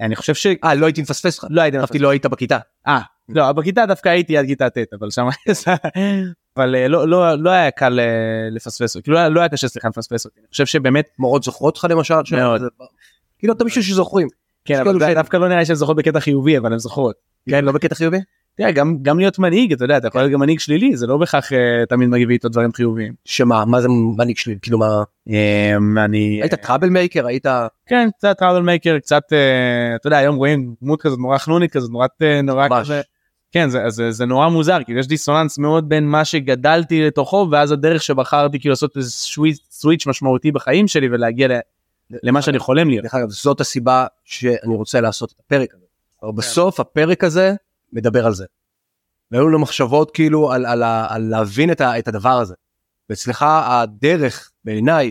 אני 0.00 0.16
חושב 0.16 0.34
ש... 0.34 0.46
אה 0.64 0.74
לא 0.74 0.86
הייתי 0.86 1.02
מפספס 1.02 1.38
לך. 1.38 1.44
לא 1.50 1.62
היית 1.62 1.74
חשבתי 1.74 1.98
לא 1.98 2.10
היית 2.10 2.26
בכיתה. 2.26 2.58
אה, 2.86 3.00
לא, 3.28 3.52
בכיתה 3.52 3.86
דווקא 3.86 4.08
הייתי 4.08 4.36
עד 4.36 4.46
כיתה 4.46 4.70
ט', 4.70 4.78
אבל 4.98 5.10
שם... 5.10 5.28
אבל 6.56 6.74
אה, 6.74 6.88
לא, 6.88 7.08
לא, 7.08 7.34
לא 7.34 7.50
היה 7.50 7.70
קל 7.70 8.00
אה, 8.00 8.04
לפספס 8.50 8.96
אותי, 8.96 9.04
כאילו 9.04 9.28
לא 9.28 9.40
היה- 9.40 9.48
קשה 9.48 9.68
סליחה 9.68 9.88
לפספס 9.88 10.24
אותי. 10.24 10.40
אני 10.40 10.48
חושב 10.50 10.66
שבאמת, 10.66 11.08
מורות 11.18 11.42
זוכרות 11.42 11.76
לך 11.78 11.86
למשל? 11.90 12.14
מאוד. 12.32 12.62
כאילו 13.38 13.52
אתה 13.54 13.64
מישהו 13.64 13.82
שזוכרים. 13.82 14.28
כן, 14.64 14.80
אבל 14.80 14.98
זה 14.98 15.14
דווקא 15.14 15.36
לא 15.36 15.48
נראה 15.48 15.64
שהן 15.64 15.76
זוכרות 15.76 15.96
בקטע 15.96 16.20
חיובי, 16.20 16.58
אבל 16.58 16.72
הן 16.72 16.78
זוכרות. 16.78 17.14
כן 17.48 17.64
לא 17.64 17.72
בקטע 17.72 17.94
חיובי? 17.94 18.18
תראה, 18.56 18.72
גם, 18.72 18.96
גם 19.02 19.18
להיות 19.18 19.38
מנהיג, 19.38 19.72
אתה 19.72 19.84
יודע, 19.84 19.96
אתה 19.96 20.08
יכול 20.08 20.20
להיות 20.20 20.32
גם 20.32 20.40
מנהיג 20.40 20.60
שלילי, 20.60 20.96
זה 20.96 21.06
לא 21.06 21.16
בהכרח 21.16 21.52
אה, 21.52 21.86
תמיד 21.88 22.08
מביא 22.08 22.26
איתו 22.28 22.48
דברים 22.48 22.72
חיוביים. 22.72 23.12
שמה 23.24 23.64
מה 23.64 23.80
זה 23.80 23.88
מנהיג 24.16 24.36
שלי 24.36 24.56
כאילו 24.62 24.78
מה 24.78 25.02
אה, 25.30 26.04
אני... 26.04 26.40
היית 26.42 26.54
trouble 26.54 26.88
maker 26.88 27.26
היית 27.26 27.46
כן, 27.86 28.08
קצת 28.18 28.38
trouble 28.38 28.60
maker, 28.60 28.98
קצת, 28.98 29.22
אה, 29.32 29.96
אתה 29.96 30.06
יודע, 30.06 30.18
היום 30.18 30.36
רואים 30.36 30.74
דמות 30.82 31.02
כזאת 31.02 31.18
נורא 31.18 31.38
חנונית 31.38 31.72
כזאת, 31.72 31.90
נורא, 31.90 32.06
אה, 32.22 32.42
נורא. 32.42 32.80
כזה. 32.80 33.00
כן, 33.52 33.68
זה, 33.68 33.80
זה, 33.88 34.10
זה 34.10 34.26
נורא 34.26 34.48
מוזר, 34.48 34.78
כי 34.86 34.92
יש 34.92 35.06
דיסוננס 35.06 35.58
מאוד 35.58 35.88
בין 35.88 36.06
מה 36.06 36.24
שגדלתי 36.24 37.02
לתוכו, 37.02 37.48
ואז 37.50 37.72
הדרך 37.72 38.02
שבחרתי 38.02 38.60
כאילו 38.60 38.72
לעשות 38.72 38.96
איזה 38.96 39.10
switch, 39.70 40.06
משמעותי 40.06 40.52
בחיים 40.52 40.88
שלי 40.88 41.08
ולהגיע 41.08 41.48
למה 42.10 42.42
שאני 42.42 42.58
חולם 42.58 42.88
להיות. 42.88 43.02
דרך 43.02 43.14
אגב 43.14 43.30
זאת 43.30 43.60
הסיבה 43.60 44.06
שאני 44.24 44.74
רוצה 44.76 45.00
לעשות 45.00 45.32
את 45.32 45.40
הפרק 45.40 45.74
הזה. 45.74 45.84
אבל 46.22 46.32
בסוף 46.32 46.80
הפרק 46.80 47.24
הזה 47.24 47.54
מדבר 47.92 48.26
על 48.26 48.34
זה. 48.34 48.44
והיו 49.30 49.48
לנו 49.48 49.58
מחשבות 49.58 50.10
כאילו 50.10 50.52
על, 50.52 50.66
על, 50.66 50.82
על 50.82 51.22
להבין 51.22 51.72
את, 51.72 51.80
ה, 51.80 51.98
את 51.98 52.08
הדבר 52.08 52.38
הזה. 52.38 52.54
ואצלך 53.10 53.44
הדרך 53.48 54.50
בעיניי 54.64 55.10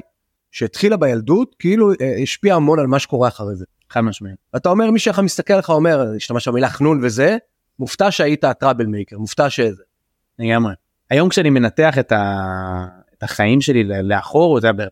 שהתחילה 0.52 0.98
בילדות 0.98 1.56
כאילו 1.60 1.92
אה, 1.92 2.16
השפיעה 2.24 2.56
המון 2.56 2.80
על 2.80 2.88
מה 2.88 3.00
שקורה 3.00 3.28
אחרי 3.28 3.56
זה. 3.56 3.66
חד 3.90 4.02
משמעית. 4.02 4.36
אתה 4.56 4.70
אומר 4.70 4.92
מי 4.92 5.00
שאתה 5.00 5.22
מסתכל 5.22 5.54
עליך 5.54 5.70
אומר 5.70 6.14
השתמש 6.16 6.48
במילה 6.48 6.70
חנון 6.70 7.00
וזה 7.04 7.38
מופתע 7.80 8.12
שהיית 8.12 8.46
טראבל 8.46 8.86
מייקר 8.86 9.18
מופתע 9.18 9.50
שזה. 9.50 9.84
לגמרי. 10.40 10.74
היום 11.10 11.30
כשאני 11.30 11.50
מנתח 11.50 11.98
את, 11.98 12.12
ה, 12.12 12.46
את 13.18 13.24
החיים 13.24 13.62
שלי 13.62 13.84
לאחור, 13.84 14.58
אתה 14.58 14.68
יודע, 14.68 14.86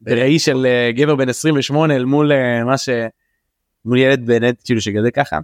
בראי 0.00 0.38
של 0.38 0.66
אה, 0.66 0.92
גבר 0.92 1.16
בן 1.16 1.28
28 1.28 1.96
אל 1.96 2.04
מול 2.04 2.32
אה, 2.32 2.64
מה 2.64 2.78
ש... 2.78 2.88
מול 3.84 3.98
ילד 3.98 4.26
באמת 4.26 4.62
כאילו 4.62 4.80
שגדל 4.80 5.10
ככה. 5.10 5.38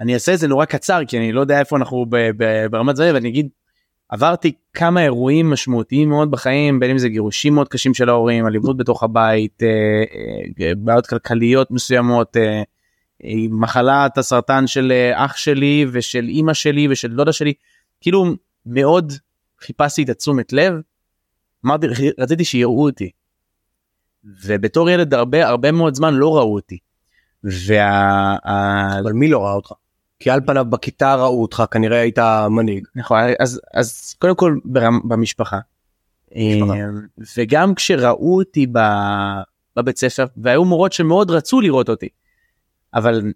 אני 0.00 0.14
אעשה 0.14 0.34
את 0.34 0.38
זה 0.38 0.48
נורא 0.48 0.64
קצר 0.64 1.00
כי 1.08 1.18
אני 1.18 1.32
לא 1.32 1.40
יודע 1.40 1.60
איפה 1.60 1.76
אנחנו 1.76 2.06
ב- 2.08 2.30
ב- 2.36 2.66
ברמת 2.70 2.96
זה 2.96 3.10
ואני 3.14 3.28
אגיד 3.28 3.48
עברתי 4.08 4.52
כמה 4.72 5.02
אירועים 5.02 5.50
משמעותיים 5.50 6.08
מאוד 6.08 6.30
בחיים 6.30 6.80
בין 6.80 6.90
אם 6.90 6.98
זה 6.98 7.08
גירושים 7.08 7.54
מאוד 7.54 7.68
קשים 7.68 7.94
של 7.94 8.08
ההורים 8.08 8.46
אלימות 8.46 8.76
בתוך 8.76 9.02
הבית 9.02 9.62
אה, 9.62 10.70
בעיות 10.76 11.06
כלכליות 11.06 11.70
מסוימות 11.70 12.36
מחלת 13.50 14.18
הסרטן 14.18 14.66
של 14.66 14.92
אח 15.14 15.36
שלי 15.36 15.86
ושל 15.92 16.24
אימא 16.28 16.54
שלי 16.54 16.88
ושל 16.90 17.08
דודה 17.08 17.32
שלי 17.32 17.52
כאילו 18.00 18.24
מאוד 18.66 19.12
חיפשתי 19.60 20.02
את 20.02 20.08
התשומת 20.08 20.52
לב. 20.52 20.74
אמרתי 21.66 21.86
רציתי 22.18 22.44
שיראו 22.44 22.84
אותי. 22.84 23.10
ובתור 24.44 24.90
ילד 24.90 25.14
הרבה 25.14 25.48
הרבה 25.48 25.72
מאוד 25.72 25.94
זמן 25.94 26.14
לא 26.14 26.36
ראו 26.36 26.54
אותי. 26.54 26.78
וה... 27.44 28.36
אבל 29.02 29.12
מי 29.12 29.28
לא 29.28 29.44
ראה 29.44 29.52
אותך? 29.52 29.72
כי 30.20 30.30
על 30.30 30.40
פניו 30.46 30.64
בכיתה 30.70 31.14
ראו 31.14 31.42
אותך 31.42 31.62
כנראה 31.70 32.00
היית 32.00 32.18
מנהיג. 32.50 32.86
נכון 32.94 33.18
אז 33.40 33.60
אז 33.74 34.14
קודם 34.18 34.34
כל 34.34 34.56
ברמ, 34.64 35.00
במשפחה. 35.08 35.58
משפחה. 36.36 36.74
אה, 36.74 36.86
וגם 37.36 37.74
כשראו 37.74 38.38
אותי 38.38 38.66
ב, 38.72 38.78
בבית 39.76 39.98
ספר 39.98 40.24
והיו 40.36 40.64
מורות 40.64 40.92
שמאוד 40.92 41.30
רצו 41.30 41.60
לראות 41.60 41.88
אותי. 41.88 42.08
אבל 42.94 43.32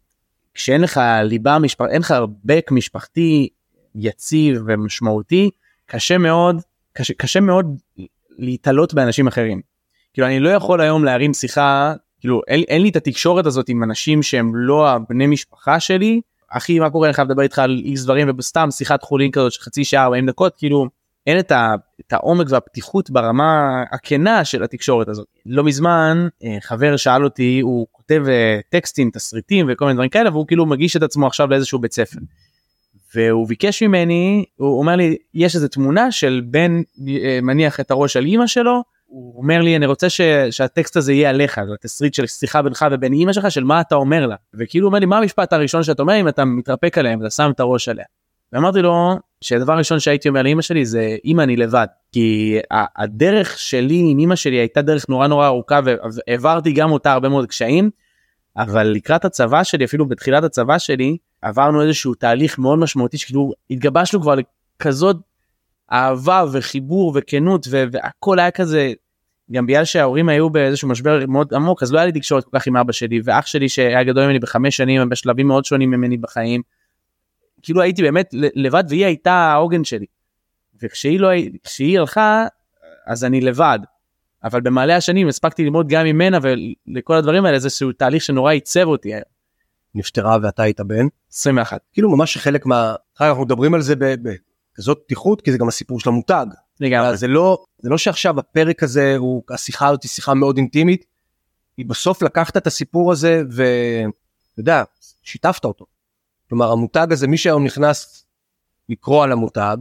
כשאין 0.54 0.80
לך 0.80 1.00
ליבה 1.22 1.58
משפח 1.58 1.84
אין 1.90 2.00
לך 2.00 2.14
בק 2.44 2.68
משפחתי 2.70 3.48
יציב 3.94 4.62
ומשמעותי 4.66 5.50
קשה 5.86 6.18
מאוד 6.18 6.56
קשה, 6.92 7.14
קשה 7.14 7.40
מאוד 7.40 7.76
להתעלות 8.38 8.94
באנשים 8.94 9.26
אחרים. 9.26 9.60
כאילו 10.12 10.26
אני 10.26 10.40
לא 10.40 10.48
יכול 10.48 10.80
היום 10.80 11.04
להרים 11.04 11.34
שיחה 11.34 11.94
כאילו 12.20 12.40
אין, 12.48 12.62
אין 12.68 12.82
לי 12.82 12.88
את 12.88 12.96
התקשורת 12.96 13.46
הזאת 13.46 13.68
עם 13.68 13.82
אנשים 13.82 14.22
שהם 14.22 14.56
לא 14.56 14.90
הבני 14.90 15.26
משפחה 15.26 15.80
שלי 15.80 16.20
אחי 16.48 16.78
מה 16.78 16.90
קורה 16.90 17.08
אני 17.08 17.14
חייב 17.14 17.28
לדבר 17.30 17.42
איתך 17.42 17.58
על 17.58 17.82
איקס 17.84 18.04
דברים 18.04 18.26
ובסתם 18.30 18.70
שיחת 18.70 19.02
חולין 19.02 19.30
כזאת 19.30 19.52
של 19.52 19.62
חצי 19.62 19.84
שעה 19.84 20.04
40 20.04 20.26
דקות 20.26 20.54
כאילו 20.56 20.88
אין 21.26 21.38
את, 21.38 21.52
ה, 21.52 21.74
את 22.00 22.12
העומק 22.12 22.46
והפתיחות 22.50 23.10
ברמה 23.10 23.82
הכנה 23.92 24.44
של 24.44 24.62
התקשורת 24.62 25.08
הזאת. 25.08 25.26
לא 25.46 25.64
מזמן 25.64 26.28
אה, 26.44 26.56
חבר 26.60 26.96
שאל 26.96 27.24
אותי 27.24 27.60
הוא 27.60 27.86
כותב 27.92 28.22
אה, 28.28 28.60
טקסטים 28.68 29.10
תסריטים 29.10 29.66
וכל 29.68 29.84
מיני 29.84 29.94
דברים 29.94 30.10
כאלה 30.10 30.30
והוא 30.30 30.46
כאילו 30.46 30.66
מגיש 30.66 30.96
את 30.96 31.02
עצמו 31.02 31.26
עכשיו 31.26 31.50
לאיזשהו 31.50 31.78
בית 31.78 31.92
ספר. 31.92 32.18
והוא 33.14 33.48
ביקש 33.48 33.82
ממני 33.82 34.44
הוא 34.56 34.78
אומר 34.78 34.96
לי 34.96 35.16
יש 35.34 35.54
איזה 35.54 35.68
תמונה 35.68 36.12
של 36.12 36.42
בן 36.44 36.82
אה, 37.08 37.38
מניח 37.42 37.80
את 37.80 37.90
הראש 37.90 38.16
על 38.16 38.24
אימא 38.24 38.46
שלו. 38.46 38.82
הוא 39.06 39.42
אומר 39.42 39.60
לי 39.60 39.76
אני 39.76 39.86
רוצה 39.86 40.10
ש, 40.10 40.20
שהטקסט 40.50 40.96
הזה 40.96 41.12
יהיה 41.12 41.30
עליך 41.30 41.60
זה 41.68 41.72
תסריט 41.80 42.14
של 42.14 42.26
שיחה 42.26 42.62
בינך 42.62 42.86
ובין 42.90 43.12
אימא 43.12 43.32
שלך 43.32 43.50
של 43.50 43.64
מה 43.64 43.80
אתה 43.80 43.94
אומר 43.94 44.26
לה. 44.26 44.36
וכאילו 44.54 44.86
אומר 44.86 44.98
לי 44.98 45.06
מה 45.06 45.18
המשפט 45.18 45.52
הראשון 45.52 45.82
שאתה 45.82 46.02
אומר 46.02 46.20
אם 46.20 46.28
אתה 46.28 46.44
מתרפק 46.44 46.98
עליהם 46.98 47.20
ואתה 47.20 47.30
שם 47.30 47.50
את 47.54 47.60
הראש 47.60 47.88
עליה. 47.88 48.04
ואמרתי 48.52 48.82
לו 48.82 49.14
שהדבר 49.40 49.72
הראשון 49.72 50.00
שהייתי 50.00 50.28
אומר 50.28 50.42
לאמא 50.42 50.62
שלי 50.62 50.84
זה 50.84 51.16
אמא 51.24 51.42
אני 51.42 51.56
לבד. 51.56 51.86
כי 52.12 52.58
הדרך 52.96 53.58
שלי 53.58 54.02
עם 54.10 54.18
אמא 54.18 54.36
שלי 54.36 54.56
הייתה 54.56 54.82
דרך 54.82 55.08
נורא 55.08 55.26
נורא 55.26 55.46
ארוכה 55.46 55.80
והעברתי 55.84 56.72
גם 56.72 56.92
אותה 56.92 57.12
הרבה 57.12 57.28
מאוד 57.28 57.46
קשיים 57.46 57.90
אבל 58.56 58.86
לקראת 58.86 59.24
הצבא 59.24 59.64
שלי 59.64 59.84
אפילו 59.84 60.08
בתחילת 60.08 60.44
הצבא 60.44 60.78
שלי 60.78 61.16
עברנו 61.42 61.82
איזשהו 61.82 62.14
תהליך 62.14 62.58
מאוד 62.58 62.78
משמעותי 62.78 63.18
שכאילו 63.18 63.52
התגבשנו 63.70 64.20
כבר 64.22 64.34
לכזאת 64.34 65.16
אהבה 65.92 66.44
וחיבור 66.52 67.12
וכנות 67.14 67.66
והכל 67.70 68.38
היה 68.38 68.50
כזה 68.50 68.92
גם 69.52 69.66
בגלל 69.66 69.84
שההורים 69.84 70.28
היו 70.28 70.50
באיזשהו 70.50 70.88
משבר 70.88 71.26
מאוד 71.28 71.54
עמוק 71.54 71.82
אז 71.82 71.92
לא 71.92 71.98
היה 71.98 72.06
לי 72.06 72.12
תקשורת 72.12 72.44
כל 72.44 72.58
כך 72.58 72.66
עם 72.66 72.76
אבא 72.76 72.92
שלי 72.92 73.20
ואח 73.24 73.46
שלי 73.46 73.68
שהיה 73.68 74.04
גדול 74.04 74.24
ממני 74.24 74.38
בחמש 74.38 74.76
שנים 74.76 75.08
בשלבים 75.08 75.48
מאוד 75.48 75.64
שונים 75.64 75.90
ממני 75.90 76.16
בחיים. 76.16 76.62
כאילו 77.62 77.82
הייתי 77.82 78.02
באמת 78.02 78.28
לבד 78.32 78.84
והיא 78.88 79.06
הייתה 79.06 79.32
העוגן 79.32 79.84
שלי. 79.84 80.06
וכשהיא 80.82 81.20
לא 81.20 81.30
הלכה 81.98 82.46
אז 83.06 83.24
אני 83.24 83.40
לבד. 83.40 83.78
אבל 84.44 84.60
במעלה 84.60 84.96
השנים 84.96 85.28
הספקתי 85.28 85.64
ללמוד 85.64 85.88
גם 85.88 86.04
ממנה 86.04 86.38
ולכל 86.42 87.14
הדברים 87.14 87.44
האלה 87.44 87.54
איזשהו 87.54 87.92
תהליך 87.92 88.22
שנורא 88.22 88.52
עיצב 88.52 88.84
אותי. 88.84 89.12
נפטרה 89.94 90.38
ואתה 90.42 90.62
היית 90.62 90.80
בן 90.80 91.06
21 91.32 91.80
כאילו 91.92 92.16
ממש 92.16 92.36
חלק 92.36 92.66
מה 92.66 92.94
אנחנו 93.20 93.44
מדברים 93.44 93.74
על 93.74 93.82
זה 93.82 93.94
בכזאת 93.96 95.00
פתיחות 95.04 95.40
כי 95.40 95.52
זה 95.52 95.58
גם 95.58 95.68
הסיפור 95.68 96.00
של 96.00 96.08
המותג. 96.08 96.46
לגמרי. 96.80 97.16
זה 97.16 97.28
לא 97.28 97.64
זה 97.78 97.88
לא 97.88 97.98
שעכשיו 97.98 98.38
הפרק 98.38 98.82
הזה 98.82 99.16
הוא 99.16 99.42
השיחה 99.50 99.88
הזאת 99.88 100.02
היא 100.02 100.08
שיחה 100.08 100.34
מאוד 100.34 100.56
אינטימית. 100.56 101.04
היא 101.76 101.86
בסוף 101.86 102.22
לקחת 102.22 102.56
את 102.56 102.66
הסיפור 102.66 103.12
הזה 103.12 103.42
ואתה 103.50 104.60
יודע 104.60 104.82
שיתפת 105.22 105.64
אותו. 105.64 105.86
כלומר 106.48 106.72
המותג 106.72 107.06
הזה 107.10 107.26
מי 107.26 107.36
שהיום 107.36 107.64
נכנס 107.64 108.26
לקרוא 108.88 109.24
על 109.24 109.32
המותג 109.32 109.76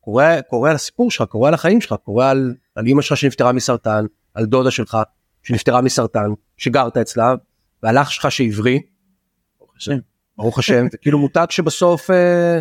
קורא 0.00 0.40
קורא 0.50 0.70
על 0.70 0.74
הסיפור 0.74 1.10
שלך 1.10 1.28
קורא 1.28 1.48
על 1.48 1.54
החיים 1.54 1.80
שלך 1.80 1.94
קורא 2.04 2.26
על, 2.26 2.54
על 2.74 2.86
אמא 2.86 3.02
שלך 3.02 3.16
שנפטרה 3.16 3.52
מסרטן 3.52 4.06
על 4.34 4.44
דודה 4.44 4.70
שלך 4.70 4.98
שנפטרה 5.42 5.80
מסרטן 5.80 6.30
שגרת 6.56 6.96
אצלה 6.96 7.34
ועל 7.82 7.98
אח 7.98 8.10
שלך 8.10 8.32
שעברי. 8.32 8.80
ברוך 10.36 10.58
השם. 10.58 10.86
זה 10.90 10.98
כאילו 11.02 11.18
מותג 11.18 11.46
שבסוף 11.50 12.10
אה, 12.10 12.60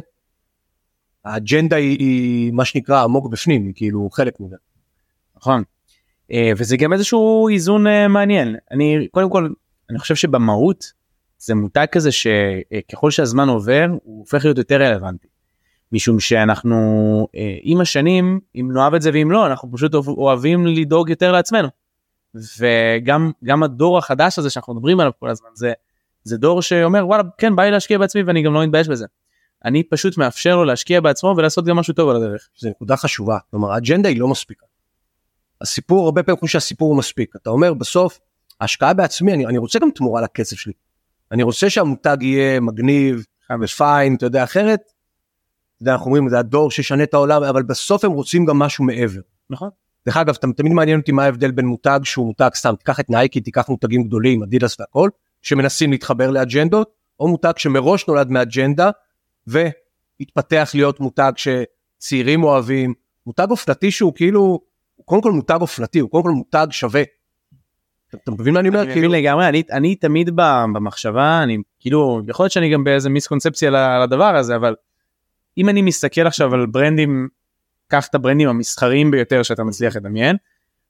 האג'נדה 1.26 1.76
היא, 1.76 2.52
מה 2.54 2.66
שנקרא 2.66 3.04
עמוק 3.04 3.32
בפנים 3.32 3.66
היא 3.66 3.74
כאילו 3.76 4.10
חלק 4.12 4.40
מזה. 4.40 4.56
נכון. 5.38 5.64
אה, 6.32 6.52
וזה 6.58 6.78
גם 6.78 6.94
איזשהו 6.94 7.50
איזון 7.50 7.88
אה, 7.88 8.08
מעניין 8.08 8.56
אני 8.72 9.08
קודם 9.12 9.30
כל 9.30 9.50
אני 9.90 10.00
חושב 10.00 10.16
שבמהות 10.16 10.86
זה 11.38 11.56
מותג 11.56 11.86
כזה 11.92 12.10
שככל 12.12 13.12
שהזמן 13.12 13.50
עובר 13.50 13.88
הוא 14.04 14.20
הופך 14.20 14.46
להיות 14.46 14.58
יותר 14.58 14.82
רלוונטי. 14.82 15.28
משום 15.92 16.20
שאנחנו 16.20 17.28
עם 17.62 17.82
השנים 17.82 18.40
אם 18.56 18.70
נאהב 18.74 18.94
את 18.94 19.02
זה 19.02 19.10
ואם 19.14 19.32
לא 19.32 19.46
אנחנו 19.46 19.72
פשוט 19.72 19.94
אוהבים 19.94 20.68
לדאוג 20.68 21.10
יותר 21.10 21.32
לעצמנו. 21.32 21.68
וגם 22.36 23.32
גם 23.44 23.64
הדור 23.64 23.98
החדש 23.98 24.40
הזה 24.40 24.50
שאנחנו 24.50 24.74
מדברים 24.74 25.00
עליו 25.00 25.12
כל 25.20 25.30
הזמן 25.30 25.50
זה 25.54 25.74
זה 26.24 26.38
דור 26.38 26.62
שאומר 26.62 27.08
וואלה 27.08 27.24
כן 27.38 27.56
בא 27.56 27.64
לי 27.64 27.72
להשקיע 27.72 27.98
בעצמי 27.98 28.24
ואני 28.24 28.44
גם 28.44 28.54
לא 28.54 28.64
מתבייש 28.64 28.88
בזה. 28.88 29.06
אני 29.66 29.84
פשוט 29.84 30.18
מאפשר 30.18 30.56
לו 30.56 30.64
להשקיע 30.64 31.02
בעצמו 31.02 31.34
ולעשות 31.38 31.66
גם 31.66 31.76
משהו 31.76 31.94
טוב 31.94 32.10
על 32.10 32.16
הדרך. 32.16 32.50
זה 32.60 32.70
נקודה 32.70 32.98
חשובה 32.98 33.38
כלומר 33.52 33.72
האג'נדה 33.72 34.10
היא 34.10 34.20
לא 34.20 34.28
מספיקה. 34.28 34.66
הסיפור 35.62 36.06
הרבה 36.06 36.24
פעמים 36.24 36.40
חושב 36.40 36.52
שהסיפור 36.52 36.90
הוא 36.90 36.98
מספיק 36.98 37.36
אתה 37.36 37.50
אומר 37.50 37.74
בסוף 37.74 38.20
השקעה 38.62 38.94
בעצמי 38.94 39.34
אני, 39.34 39.46
אני 39.46 39.58
רוצה 39.58 39.80
גם 39.80 39.90
תמורה 39.96 40.22
לכסף 40.22 40.56
שלי. 40.56 40.74
אני 41.32 41.44
רוצה 41.44 41.70
שהמותג 41.70 42.18
יהיה 42.22 42.60
מגניב 42.60 43.26
ופיין 43.64 44.16
אתה 44.16 44.26
יודע 44.26 44.44
אחרת. 44.44 44.80
אתה 44.80 45.84
יודע, 45.84 45.92
אנחנו 45.92 46.06
אומרים 46.06 46.30
זה 46.30 46.40
הדור 46.40 46.72
שישנה 46.72 47.04
את 47.04 47.14
העולם 47.14 47.44
אבל 47.44 47.64
בסוף 47.64 48.06
הם 48.06 48.12
רוצים 48.12 48.46
גם 48.46 48.60
משהו 48.60 48.84
מעבר. 48.84 49.22
נכון. 49.50 49.70
דרך 50.06 50.18
אגב 50.18 50.36
תמיד 50.36 50.74
מעניין 50.74 51.00
אותי 51.00 51.12
מה 51.12 51.24
ההבדל 51.24 51.52
בין 51.52 51.66
מותג 51.66 52.00
שהוא 52.04 52.26
מותג 52.26 52.50
סתם 52.54 52.76
תיקח 52.76 53.00
את 53.00 53.10
נייקי 53.10 53.42
תיקח 53.42 53.70
מותגים 53.70 54.04
גדולים 54.04 54.44
אדידס 54.44 54.80
והכל 54.80 55.10
שמנסים 55.42 55.92
להתחבר 55.92 56.32
לאג'נדות 56.32 56.92
או 57.20 57.28
מותג 57.28 57.54
שמראש 57.58 58.08
נולד 58.08 58.30
מאג'נדה 58.30 58.90
והתפתח 59.48 60.72
להיות 60.74 61.00
מותג 61.00 61.32
שצעירים 61.36 62.44
אוהבים 62.44 62.94
מותג 63.26 63.48
אופנתי 63.50 63.92
שהוא 63.92 64.14
כאילו 64.16 64.60
הוא 64.96 65.06
קודם 65.06 65.22
כל 65.22 65.32
מותג 65.32 65.58
אופנתי 65.62 66.00
הוא 66.00 66.10
קודם 66.10 66.24
כל 66.24 66.32
מותג 66.32 66.68
שווה. 66.72 67.04
אתה 68.16 68.32
מבין 68.32 68.54
מה 68.54 68.60
אני 68.60 68.70
אומר? 68.70 68.82
אני 68.82 68.92
מבין 68.92 69.12
לגמרי 69.12 69.48
אני, 69.48 69.64
אני 69.72 69.96
תמיד 69.96 70.30
במחשבה 70.36 71.44
אני 71.44 71.58
כאילו 71.80 72.22
יכול 72.28 72.44
להיות 72.44 72.52
שאני 72.52 72.74
גם 72.74 72.84
באיזה 72.84 73.10
מיסקונספציה 73.10 74.00
לדבר 74.04 74.36
הזה 74.36 74.56
אבל 74.56 74.76
אם 75.58 75.70
אני 75.70 75.82
מסתכל 75.82 76.28
עכשיו 76.28 76.54
על 76.54 76.66
ברנדים 76.66 77.28
קח 77.88 78.08
את 78.08 78.16
הברנדים 78.16 78.50
המסחריים 78.50 79.12
ביותר 79.12 79.44
שאתה 79.44 79.64
מצליח 79.64 79.96
לדמיין 79.96 80.36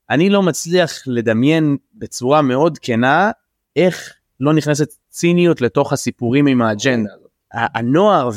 אני 0.10 0.30
לא 0.30 0.42
מצליח 0.42 0.92
לדמיין 1.08 1.78
בצורה 1.94 2.42
מאוד 2.42 2.78
כנה 2.82 3.32
איך 3.76 4.14
לא 4.42 4.54
נכנסת 4.54 4.94
ציניות 5.10 5.62
לתוך 5.62 5.94
הסיפורים 5.94 6.48
עם 6.48 6.62
האג'נדה. 6.62 7.10
הנוער 7.54 8.30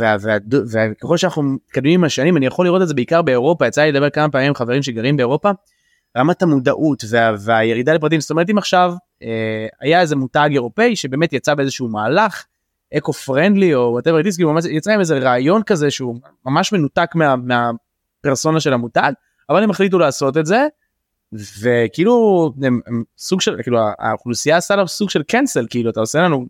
וככל 0.73 1.16
שאנחנו 1.16 1.42
מתקדמים 1.42 2.00
עם 2.00 2.04
השנים 2.04 2.37
אני 2.37 2.46
יכול 2.46 2.66
לראות 2.66 2.82
את 2.82 2.88
זה 2.88 2.94
בעיקר 2.94 3.23
באירופה 3.23 3.66
יצא 3.66 3.82
לי 3.82 3.92
לדבר 3.92 4.11
כמה 4.11 4.30
פעמים 4.30 4.49
עם 4.49 4.54
חברים 4.54 4.82
שגרים 4.82 5.16
באירופה. 5.16 5.50
רמת 6.16 6.42
המודעות 6.42 7.04
וה, 7.11 7.34
והירידה 7.38 7.94
לפרטים 7.94 8.20
זאת 8.20 8.30
אומרת 8.30 8.50
אם 8.50 8.58
עכשיו 8.58 8.94
אה, 9.23 9.66
היה 9.80 10.00
איזה 10.00 10.16
מותג 10.16 10.49
אירופאי 10.52 10.96
שבאמת 10.96 11.32
יצא 11.32 11.54
באיזשהו 11.54 11.88
מהלך 11.88 12.44
eco 12.96 13.12
friendly 13.12 13.74
או 13.75 13.80
whatever 13.92 14.22
כאילו 14.37 14.54
יצא 14.70 14.92
עם 14.92 15.00
איזה 15.00 15.18
רעיון 15.18 15.62
כזה 15.62 15.90
שהוא 15.90 16.16
ממש 16.46 16.73
מנותק 16.73 17.11
מה, 17.14 17.34
מהפרסונה 17.37 18.61
של 18.61 18.73
המותג 18.73 19.12
אבל 19.50 19.62
הם 19.62 19.70
החליטו 19.70 19.99
לעשות 19.99 20.37
את 20.37 20.46
זה 20.46 20.66
וכאילו 21.60 22.52
הם, 22.62 22.80
הם 22.86 23.04
סוג 23.18 23.40
של 23.40 23.62
כאילו 23.62 23.78
האוכלוסייה 23.98 24.56
עשה 24.56 24.76
לה 24.76 24.86
סוג 24.86 25.10
של 25.10 25.22
cancel 25.22 25.66
כאילו 25.70 25.90
אתה 25.90 26.00
עושה 26.00 26.22
לנו. 26.22 26.46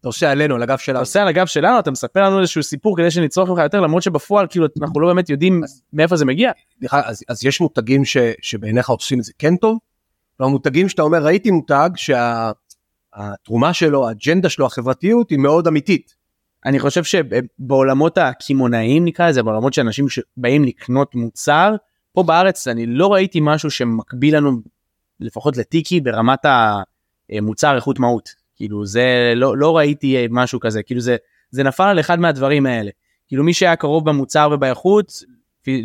אתה 0.00 0.08
עושה 0.08 0.30
עלינו 0.30 0.54
על 0.54 0.62
הגב 0.62 0.78
שלנו. 0.78 0.96
אתה 0.96 1.02
עושה 1.02 1.22
על 1.22 1.28
הגב 1.28 1.46
שלנו 1.46 1.78
אתה 1.78 1.90
מספר 1.90 2.22
לנו 2.22 2.40
איזשהו 2.40 2.62
סיפור 2.62 2.96
כדי 2.96 3.10
שנצרוך 3.10 3.48
ממך 3.48 3.58
יותר 3.58 3.80
למרות 3.80 4.02
שבפועל 4.02 4.46
כאילו 4.50 4.66
אנחנו 4.80 5.00
לא 5.00 5.08
באמת 5.08 5.30
יודעים 5.30 5.62
מאיפה 5.92 6.16
זה 6.16 6.24
מגיע. 6.24 6.50
אז, 6.90 7.24
אז 7.28 7.44
יש 7.44 7.60
מותגים 7.60 8.04
ש, 8.04 8.16
שבעיניך 8.40 8.90
עושים 8.90 9.18
את 9.18 9.24
זה 9.24 9.32
כן 9.38 9.56
טוב. 9.56 9.78
מותגים 10.40 10.88
שאתה 10.88 11.02
אומר 11.02 11.24
ראיתי 11.24 11.50
מותג 11.50 11.90
שהתרומה 11.96 13.72
שלו 13.72 14.08
האג'נדה 14.08 14.48
שלו 14.48 14.66
החברתיות 14.66 15.30
היא 15.30 15.38
מאוד 15.38 15.66
אמיתית. 15.66 16.14
אני 16.64 16.78
חושב 16.78 17.04
שבעולמות 17.04 18.18
הקמעונאיים 18.18 19.04
נקרא 19.04 19.28
לזה 19.28 19.42
בעולמות 19.42 19.74
שאנשים 19.74 20.06
שבאים 20.08 20.64
לקנות 20.64 21.14
מוצר 21.14 21.74
פה 22.16 22.22
בארץ 22.22 22.68
אני 22.68 22.86
לא 22.86 23.12
ראיתי 23.12 23.38
משהו 23.42 23.70
שמקביל 23.70 24.36
לנו 24.36 24.50
לפחות 25.20 25.56
לטיקי 25.56 26.00
ברמת 26.00 26.46
המוצר 27.30 27.76
איכות 27.76 27.98
מהות. 27.98 28.28
כאילו 28.56 28.86
זה 28.86 29.32
לא 29.36 29.56
לא 29.56 29.76
ראיתי 29.76 30.26
משהו 30.30 30.60
כזה. 30.60 30.82
כאילו 30.82 31.00
זה 31.00 31.16
זה 31.50 31.62
נפל 31.62 31.82
על 31.82 32.00
אחד 32.00 32.20
מהדברים 32.20 32.66
האלה. 32.66 32.90
כאילו 33.28 33.44
מי 33.44 33.54
שהיה 33.54 33.76
קרוב 33.76 34.08
במוצר 34.08 34.48
ובאיכות 34.52 35.12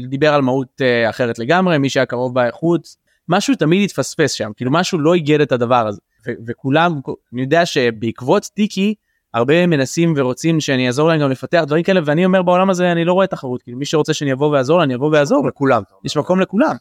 דיבר 0.07 0.33
על 0.33 0.41
מהות 0.41 0.81
uh, 0.81 1.09
אחרת 1.09 1.39
לגמרי 1.39 1.77
מי 1.77 1.89
שהיה 1.89 2.05
קרוב 2.05 2.35
באיכות 2.35 2.95
משהו 3.29 3.55
תמיד 3.55 3.83
התפספס 3.83 4.31
שם. 4.31 4.51
כאילו 4.55 4.71
משהו 4.71 4.99
לא 4.99 5.13
איגד 5.13 5.41
את 5.41 5.51
הדבר 5.51 5.87
הזה. 5.87 6.01
וכולם 6.47 6.99
אני 7.33 7.41
יודע 7.41 7.65
שבעקבות 7.65 8.43
טיקי 8.43 8.95
הרבה 9.33 9.67
מנסים 9.67 10.13
ורוצים 10.17 10.59
שאני 10.59 10.87
אעזור 10.87 11.09
להם 11.09 11.19
גם 11.21 11.31
לפתח 11.31 11.63
דברים 11.67 11.83
כאלה 11.83 12.01
ואני 12.05 12.25
אומר 12.25 12.41
בעולם 12.41 12.69
הזה 12.69 12.91
אני 12.91 13.05
לא 13.05 13.13
רואה 13.13 13.27
תחרות 13.27 13.61
כאילו 13.61 13.77
מי 13.77 13.85
שרוצה 13.85 14.13
שאני 14.13 14.33
אבוא 14.33 14.47
ואעזור 14.47 14.83
אני 14.83 14.95
אבוא 14.95 15.09
ואעזור 15.11 15.47
לכולם 15.47 15.81
יש 16.05 16.17
מקום 16.17 16.39
לכולם. 16.39 16.75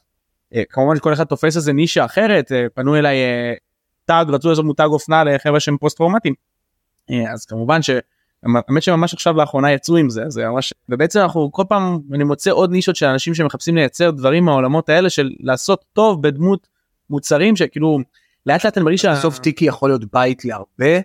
אה, 0.54 0.62
כמובן 0.70 0.98
כל 0.98 1.12
אחד 1.12 1.24
תופס 1.24 1.56
איזה 1.56 1.72
נישה 1.72 2.04
אחרת 2.04 2.52
אה, 2.52 2.66
פנו 2.74 2.96
אליי 2.96 3.16
אה, 3.16 3.54
תג 4.04 4.24
רצו 4.28 4.48
לעשות 4.48 4.64
מותג 4.64 4.88
אופנה 4.90 5.24
לחבר'ה 5.24 5.60
שהם 5.60 5.76
פוסט 5.76 5.96
טראומטיים 5.96 6.34
אז 7.32 7.46
כמובן 7.46 7.80
שהאמת 7.82 8.82
שממש 8.82 9.14
עכשיו 9.14 9.36
לאחרונה 9.36 9.72
יצאו 9.72 9.96
עם 9.96 10.10
זה 10.10 10.24
זה 10.28 10.48
ממש 10.48 10.74
ובעצם 10.88 11.20
אנחנו 11.20 11.52
כל 11.52 11.62
פעם 11.68 12.00
אני 12.12 12.24
מוצא 12.24 12.50
עוד 12.50 12.70
נישות 12.70 12.96
של 12.96 13.06
אנשים 13.06 13.34
שמחפשים 13.34 13.76
לייצר 13.76 14.10
דברים 14.10 14.44
מהעולמות 14.44 14.88
האלה 14.88 15.10
של 15.10 15.30
לעשות 15.40 15.84
טוב 15.92 16.22
בדמות 16.22 16.68
מוצרים 17.10 17.56
שכאילו 17.56 17.98
לאט 18.46 18.64
לאט 18.64 18.76
אני 18.76 18.84
מרגיש 18.84 19.04
בסוף 19.04 19.38
טיקי 19.38 19.64
יכול 19.64 19.90
להיות 19.90 20.12
בית 20.12 20.44
להרבה 20.44 21.00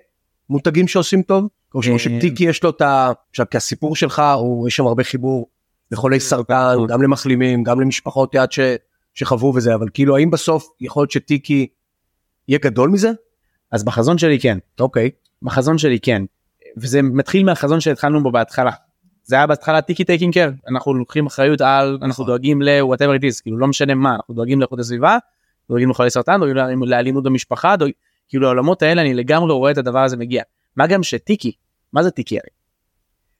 מותגים 0.50 0.88
שעושים 0.88 1.22
טוב? 1.22 1.48
או 1.76 1.80
אה, 1.94 2.00
שטיקי 2.00 2.44
יש 2.44 2.64
לו 2.64 2.70
את 2.70 2.82
ה... 2.82 3.12
עכשיו 3.30 3.46
כי 3.52 3.58
הסיפור 3.58 3.96
שלך 3.96 4.22
הוא 4.36 4.68
יש 4.68 4.76
שם 4.76 4.88
הרבה 4.88 5.04
חיבור 5.04 5.48
לחולי 5.92 6.20
סרטן 6.20 6.76
גם 6.88 7.02
למחלימים 7.02 7.64
גם 7.64 7.82
למשפחות 7.82 8.36
יד 8.36 8.52
ש... 8.52 8.60
שחוו 9.14 9.54
וזה 9.56 9.76
אבל 9.76 9.88
כאילו 9.94 10.18
האם 10.18 10.32
בסוף 10.32 10.68
יכול 10.82 11.02
להיות 11.02 11.12
שטיקי 11.12 11.68
יהיה 12.48 12.60
גדול 12.62 12.90
מזה? 12.90 13.12
אז 13.72 13.84
בחזון 13.84 14.18
שלי 14.18 14.40
כן. 14.40 14.58
אוקיי. 14.80 15.10
בחזון 15.42 15.78
שלי 15.78 16.00
כן. 16.00 16.22
וזה 16.78 17.02
מתחיל 17.02 17.46
מהחזון 17.46 17.80
שהתחלנו 17.80 18.24
בו 18.24 18.32
בהתחלה. 18.32 18.72
זה 19.24 19.36
היה 19.36 19.48
בהתחלה 19.48 19.82
טיקי 19.82 20.04
taking 20.04 20.34
care 20.34 20.50
אנחנו 20.70 20.94
לוקחים 20.94 21.26
אחריות 21.26 21.62
על 21.62 21.98
אנחנו 22.02 22.08
נכון. 22.08 22.26
דואגים 22.26 22.62
ל-whatever 22.62 23.20
it 23.20 23.24
is 23.24 23.42
כאילו 23.42 23.58
לא 23.58 23.68
משנה 23.68 23.96
מה 23.96 24.16
אנחנו 24.16 24.34
דואגים 24.34 24.60
לאיכות 24.60 24.80
הסביבה 24.80 25.18
דואגים 25.70 25.90
לחולי 25.90 26.10
סרטן 26.10 26.40
דואגים 26.40 26.84
לאלימות 26.84 27.24
במשפחה 27.24 27.76
דואג... 27.76 27.92
כאילו 28.28 28.48
העולמות 28.48 28.82
האלה 28.82 29.02
אני 29.02 29.14
לגמרי 29.14 29.54
רואה 29.54 29.72
את 29.72 29.78
הדבר 29.78 30.04
הזה 30.04 30.18
מגיע. 30.18 30.44
מה 30.76 30.88
גם 30.88 31.04
שטיקי, 31.04 31.52
מה 31.94 32.04
זה 32.04 32.12
טיקי 32.12 32.40
הרי? 32.40 32.50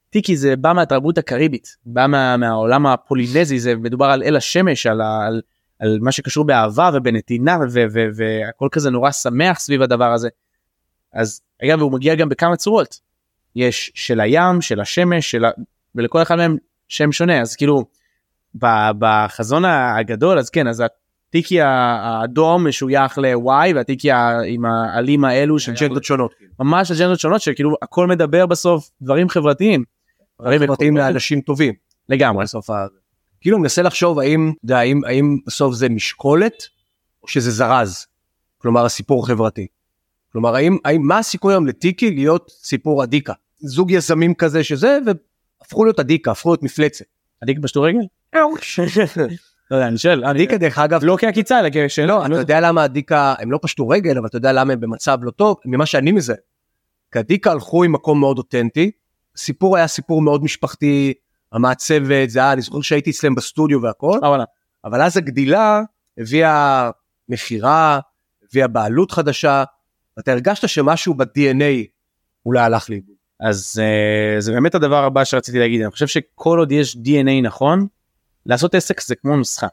טיקי 0.10 0.38
זה 0.38 0.56
בא 0.56 0.74
מהתרבות 0.74 1.18
הקריבית, 1.18 1.76
בא 1.86 2.08
מה, 2.08 2.38
מהעולם 2.38 2.86
הפולינזי, 2.86 3.60
זה 3.60 3.76
מדובר 3.76 4.06
על 4.06 4.24
אל 4.24 4.36
השמש, 4.36 4.86
על, 4.86 5.02
על, 5.02 5.42
על 5.80 6.00
מה 6.02 6.12
שקשור 6.12 6.46
באהבה 6.46 6.90
ובנתינה 6.94 7.58
והכל 8.16 8.68
כזה 8.72 8.90
נורא 8.90 9.12
שמח 9.12 9.60
סביב 9.60 9.82
הדבר 9.82 10.14
הזה. 10.14 10.30
אז 11.14 11.42
אגב 11.64 11.82
הוא 11.82 11.92
מגיע 11.92 12.16
גם 12.16 12.30
בכמה 12.30 12.56
צורות. 12.56 13.00
יש 13.56 13.92
של 13.96 14.20
הים, 14.20 14.62
של 14.62 14.80
השמש, 14.80 15.32
של 15.32 15.46
ה... 15.46 15.50
ולכל 15.96 16.22
אחד 16.22 16.36
מהם 16.36 16.58
שם 16.88 17.12
שונה 17.12 17.42
אז 17.42 17.56
כאילו 17.56 17.86
בחזון 19.00 19.66
הגדול 19.66 20.40
אז 20.40 20.50
כן 20.50 20.68
אז 20.68 20.84
הטיקי 21.36 21.62
האדום 21.62 22.68
משוייך 22.68 23.18
ל-Y 23.18 23.76
והטיקי 23.76 24.10
עם 24.48 24.66
העלים 24.66 25.26
האלו 25.26 25.60
של 25.60 25.72
אג'נדות 25.72 26.04
שונות. 26.04 26.34
ממש 26.60 26.92
אג'נדות 26.92 27.20
שונות 27.20 27.42
שכאילו 27.42 27.76
הכל 27.82 28.08
מדבר 28.08 28.46
בסוף 28.46 28.90
דברים 29.02 29.30
חברתיים. 29.30 29.84
דברים 30.42 30.72
מתאים 30.72 30.98
לאנשים 30.98 31.42
טובים. 31.42 31.74
לגמרי. 32.10 32.44
בסוף 32.44 32.70
ה... 32.70 32.86
כאילו 33.42 33.60
מנסה 33.60 33.82
לחשוב 33.82 34.20
האם, 34.20 34.52
אתה 34.56 34.66
יודע, 34.66 34.78
האם, 34.80 35.02
האם 35.06 35.38
בסוף 35.48 35.74
זה 35.74 35.90
משקולת 35.90 36.64
או 37.24 37.28
שזה 37.28 37.52
זרז. 37.52 38.06
כלומר 38.58 38.86
הסיפור 38.86 39.24
החברתי. 39.24 39.68
כלומר 40.32 40.56
האם, 40.56 40.78
האם 40.86 41.02
מה 41.02 41.18
הסיכוי 41.18 41.54
היום 41.54 41.68
לטיקי 41.68 42.12
להיות 42.12 42.52
סיפור 42.64 43.04
אדיקה. 43.04 43.34
זוג 43.60 43.92
יזמים 43.92 44.34
כזה 44.34 44.64
שזה 44.64 44.98
והפכו 45.06 45.86
להיות 45.86 46.00
אדיקה 46.00 46.32
הפכו 46.32 46.50
להיות 46.50 46.64
מפלצת. 46.64 47.06
עדיק 47.42 47.58
פשטו 47.62 47.82
רגל? 47.82 48.02
לא 49.72 49.76
יודע 49.76 49.88
אני 49.88 49.98
שואל. 49.98 50.26
אדיקה 50.26 50.58
דרך 50.58 50.80
אגב 50.80 51.04
לא 51.04 51.18
כעקיצה 51.20 51.60
אלא 51.60 51.70
כשאלה. 51.74 52.08
לא, 52.08 52.26
אתה 52.26 52.36
יודע 52.36 52.60
למה 52.60 52.86
אדיקה 52.86 53.34
הם 53.40 53.52
לא 53.52 53.60
פשטו 53.62 53.90
רגל 53.90 54.18
אבל 54.18 54.28
אתה 54.28 54.38
יודע 54.38 54.54
למה 54.54 54.74
הם 54.74 54.80
במצב 54.80 55.18
לא 55.22 55.32
טוב 55.32 55.58
ממה 55.66 55.86
שאני 55.86 56.12
מזהה. 56.12 56.36
כי 57.12 57.20
אדיקה 57.20 57.52
הלכו 57.52 57.84
עם 57.84 57.92
מקום 57.92 58.20
מאוד 58.20 58.38
אותנטי. 58.38 58.92
סיפור 59.38 59.78
היה 59.78 59.88
סיפור 59.88 60.22
מאוד 60.22 60.44
משפחתי 60.44 61.14
המעצבת 61.52 62.30
זה 62.30 62.40
היה 62.40 62.54
אני 62.54 62.62
זוכר 62.62 62.82
שהייתי 62.82 63.10
אצלם 63.10 63.36
בסטודיו 63.36 63.82
והכל 63.82 64.20
אה. 64.24 64.44
אבל 64.86 65.02
אז 65.02 65.18
הגדילה 65.18 65.82
הביאה 66.18 66.90
מכירה 67.30 68.00
הביאה 68.50 68.68
בעלות 68.68 69.12
חדשה. 69.12 69.64
אתה 70.20 70.32
הרגשת 70.32 70.68
שמשהו 70.70 71.14
ב-DNA 71.14 71.88
אולי 72.46 72.60
הלך 72.60 72.90
לאיבוד. 72.90 73.16
אז 73.40 73.82
uh, 73.82 74.42
זה 74.42 74.52
באמת 74.52 74.76
הדבר 74.76 75.04
הבא 75.04 75.24
שרציתי 75.24 75.60
להגיד 75.60 75.82
אני 75.82 75.92
חושב 75.92 76.08
שכל 76.08 76.60
עוד 76.60 76.72
יש 76.72 76.96
dna 76.96 77.44
נכון 77.44 77.88
לעשות 78.46 78.76
עסק 78.76 79.02
זה 79.02 79.16
כמו 79.16 79.38
נוסחה. 79.38 79.68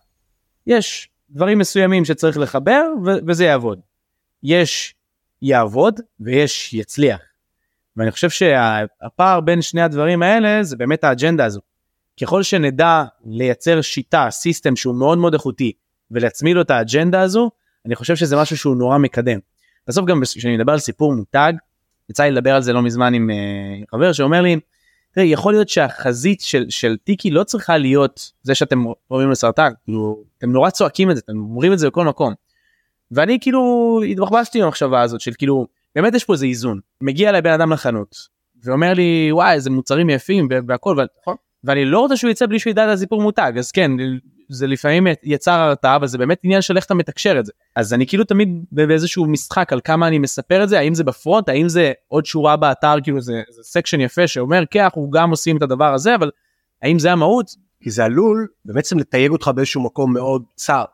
יש 0.67 1.09
דברים 1.31 1.59
מסוימים 1.59 2.05
שצריך 2.05 2.38
לחבר 2.38 2.83
ו- 3.05 3.26
וזה 3.26 3.45
יעבוד. 3.45 3.81
יש 4.43 4.95
יעבוד 5.43 6.00
ויש 6.21 6.75
יצליח. 6.75 7.21
ואני 7.97 8.11
חושב 8.11 8.31
שהפער 8.31 9.41
בין 9.41 9.62
שני 9.62 9.83
הדברים 9.83 10.23
האלה 10.23 10.62
זה 10.62 10.76
באמת 10.76 11.05
האג'נדה 11.05 11.45
הזו. 11.45 11.61
ככל 12.21 12.43
שנדע 12.43 13.05
לייצר 13.25 13.81
שיטה 13.81 14.26
סיסטם 14.31 14.76
שהוא 14.76 14.95
מאוד 14.95 15.19
מאוד 15.19 15.35
איכותי 15.35 15.73
ולהצמיד 16.11 16.57
לו 16.57 16.62
את 16.62 16.71
האג'נדה 16.71 17.21
הזו 17.21 17.50
אני 17.87 17.95
חושב 17.95 18.17
שזה 18.17 18.37
משהו 18.37 18.57
שהוא 18.57 18.76
נורא 18.76 18.99
מקדם. 18.99 19.38
בסוף 19.88 20.07
גם 20.07 20.23
כשאני 20.25 20.57
מדבר 20.57 20.73
על 20.73 20.79
סיפור 20.79 21.14
מותג 21.14 21.52
יצא 22.11 22.23
לי 22.23 22.31
לדבר 22.31 22.55
על 22.55 22.62
זה 22.62 22.73
לא 22.73 22.83
מזמן 22.83 23.14
עם 23.14 23.31
uh, 23.31 23.91
חבר 23.91 24.12
שאומר 24.12 24.43
לי, 24.43 24.61
תראה, 25.12 25.26
יכול 25.26 25.52
להיות 25.52 25.69
שהחזית 25.69 26.40
של, 26.40 26.66
של 26.69 26.97
טיקי 27.04 27.31
לא 27.31 27.45
צריכה 27.45 27.78
להיות 27.78 28.33
זה 28.42 28.54
שאתם 28.54 28.85
רואים 29.09 29.31
לסרטן, 29.31 29.73
כאילו, 29.85 30.23
אתם 30.38 30.52
נורא 30.52 30.71
צועקים 30.71 31.11
את 31.11 31.16
זה, 31.16 31.23
אתם 31.25 31.37
אומרים 31.37 31.73
את 31.73 31.78
זה 31.78 31.87
בכל 31.87 32.04
מקום. 32.04 32.35
ואני 33.11 33.38
כאילו 33.40 34.00
התבחבשתי 34.11 34.59
עם 34.59 34.64
המחשבה 34.64 35.00
הזאת 35.00 35.21
של 35.21 35.33
כאילו, 35.38 35.66
באמת 35.95 36.14
יש 36.14 36.25
פה 36.25 36.33
איזה 36.33 36.47
איזון. 36.47 36.81
מגיע 37.00 37.28
אליי 37.28 37.42
בן 37.42 37.52
אדם 37.52 37.73
לחנות, 37.73 38.16
ואומר 38.64 38.95
לי, 38.95 39.28
וואי, 39.33 39.54
איזה 39.54 39.71
מוצרים 39.71 40.11
יפים 40.11 40.49
והכל, 40.69 40.97
ו... 40.99 41.31
ואני 41.64 41.85
לא 41.85 42.00
רוצה 42.00 42.16
שהוא 42.16 42.31
יצא 42.31 42.47
בלי 42.47 42.59
שהוא 42.59 42.71
ידע 42.71 42.85
את 42.85 42.88
הסיפור 42.88 43.23
מותג, 43.23 43.52
אז 43.59 43.71
כן, 43.71 43.90
זה 44.52 44.66
לפעמים 44.66 45.06
יצר 45.23 45.52
הרתעה 45.52 45.97
אבל 45.97 46.06
זה 46.06 46.18
באמת 46.18 46.38
עניין 46.42 46.62
של 46.62 46.76
איך 46.76 46.85
אתה 46.85 46.94
מתקשר 46.94 47.38
את 47.38 47.47
זה. 47.47 47.52
אז 47.76 47.94
אני 47.94 48.06
כאילו 48.06 48.25
תמיד 48.25 48.64
באיזשהו 48.73 49.26
משחק 49.26 49.73
על 49.73 49.80
כמה 49.85 50.09
אני 50.09 50.18
מספר 50.18 50.64
את 50.64 50.68
זה 50.68 50.78
האם 50.78 50.94
זה 50.94 51.04
ב 51.04 51.12
front 51.12 51.49
האם 51.49 51.68
זה 51.68 51.92
עוד 52.09 52.26
שורה 52.26 52.56
באתר 52.56 52.94
כאילו 53.02 53.21
זה, 53.21 53.42
זה 53.50 53.62
section 53.62 54.00
יפה 54.00 54.26
שאומר 54.26 54.62
כן 54.71 54.82
אנחנו 54.82 55.11
גם 55.11 55.30
עושים 55.30 55.56
את 55.56 55.62
הדבר 55.62 55.94
הזה 55.94 56.14
אבל 56.14 56.30
האם 56.82 56.99
זה 56.99 57.12
המהות? 57.12 57.50
כי 57.82 57.90
זה 57.90 58.04
עלול 58.04 58.47
בעצם 58.65 58.99
לתייג 58.99 59.30
אותך 59.30 59.50
באיזשהו 59.54 59.82
מקום 59.82 60.15
מאוד 60.15 60.43
צר. 60.54 60.84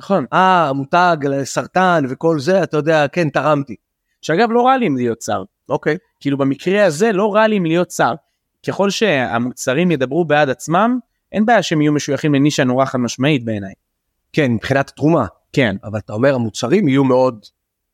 נכון. 0.00 0.24
אה 0.32 0.68
המותג 0.68 1.16
סרטן 1.44 2.04
וכל 2.08 2.40
זה 2.40 2.62
אתה 2.62 2.76
יודע 2.76 3.08
כן 3.08 3.30
תרמתי. 3.30 3.76
שאגב 4.22 4.50
לא 4.50 4.66
רע 4.66 4.76
לי 4.76 4.86
אם 4.86 4.96
להיות 4.96 5.18
צר. 5.18 5.42
אוקיי. 5.68 5.96
כאילו 6.20 6.38
במקרה 6.38 6.84
הזה 6.84 7.12
לא 7.12 7.34
רע 7.34 7.46
לי 7.46 7.58
אם 7.58 7.64
להיות 7.64 7.88
צר. 7.88 8.14
ככל 8.66 8.90
שהמוצרים 8.90 9.90
ידברו 9.90 10.24
בעד 10.24 10.48
עצמם 10.48 10.98
אין 11.32 11.46
בעיה 11.46 11.62
שהם 11.62 11.80
יהיו 11.80 11.92
משויכים 11.92 12.34
לנישה 12.34 12.64
נורא 12.64 12.84
חד 12.84 12.98
משמעית 12.98 13.44
בעיניי. 13.44 13.72
כן 14.32 14.52
מבחינת 14.52 14.92
תרומה 14.96 15.26
כן 15.52 15.76
אבל 15.84 15.98
אתה 15.98 16.12
אומר 16.12 16.34
המוצרים 16.34 16.88
יהיו 16.88 17.04
מאוד 17.04 17.44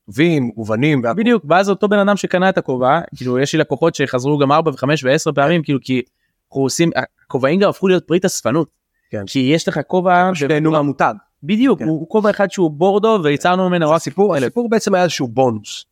טובים 0.05 0.51
מובנים 0.55 1.01
והכל. 1.03 1.19
בדיוק 1.19 1.43
ואז 1.49 1.69
אותו 1.69 1.87
בן 1.87 1.99
אדם 1.99 2.17
שקנה 2.17 2.49
את 2.49 2.57
הכובע 2.57 2.99
כאילו 3.15 3.39
יש 3.39 3.53
לי 3.53 3.59
לקוחות 3.59 3.95
שחזרו 3.95 4.37
גם 4.37 4.51
4 4.51 4.71
ו-5 4.71 4.83
ו-10 5.03 5.33
פעמים 5.35 5.63
כאילו 5.63 5.79
כי 5.81 6.01
אנחנו 6.49 6.61
עושים 6.61 6.89
הכובעים 7.25 7.59
גם 7.59 7.69
הפכו 7.69 7.87
להיות 7.87 8.07
פריט 8.07 8.25
אספנות. 8.25 8.69
כן. 9.11 9.23
כי 9.27 9.39
יש 9.39 9.67
לך 9.67 9.79
כובע 9.87 10.31
שנהנו 10.33 10.71
מהמותג. 10.71 11.13
בדיוק 11.43 11.79
כן. 11.79 11.85
הוא 11.87 12.09
כובע 12.09 12.29
אחד 12.29 12.51
שהוא 12.51 12.71
בורדו 12.71 13.19
ויצרנו 13.23 13.69
ממנו 13.69 13.89
רק 13.89 13.95
הסיפור 13.95 14.35
הסיפור 14.35 14.69
בעצם 14.69 14.95
היה 14.95 15.03
איזשהו 15.03 15.27
בונוס. 15.27 15.85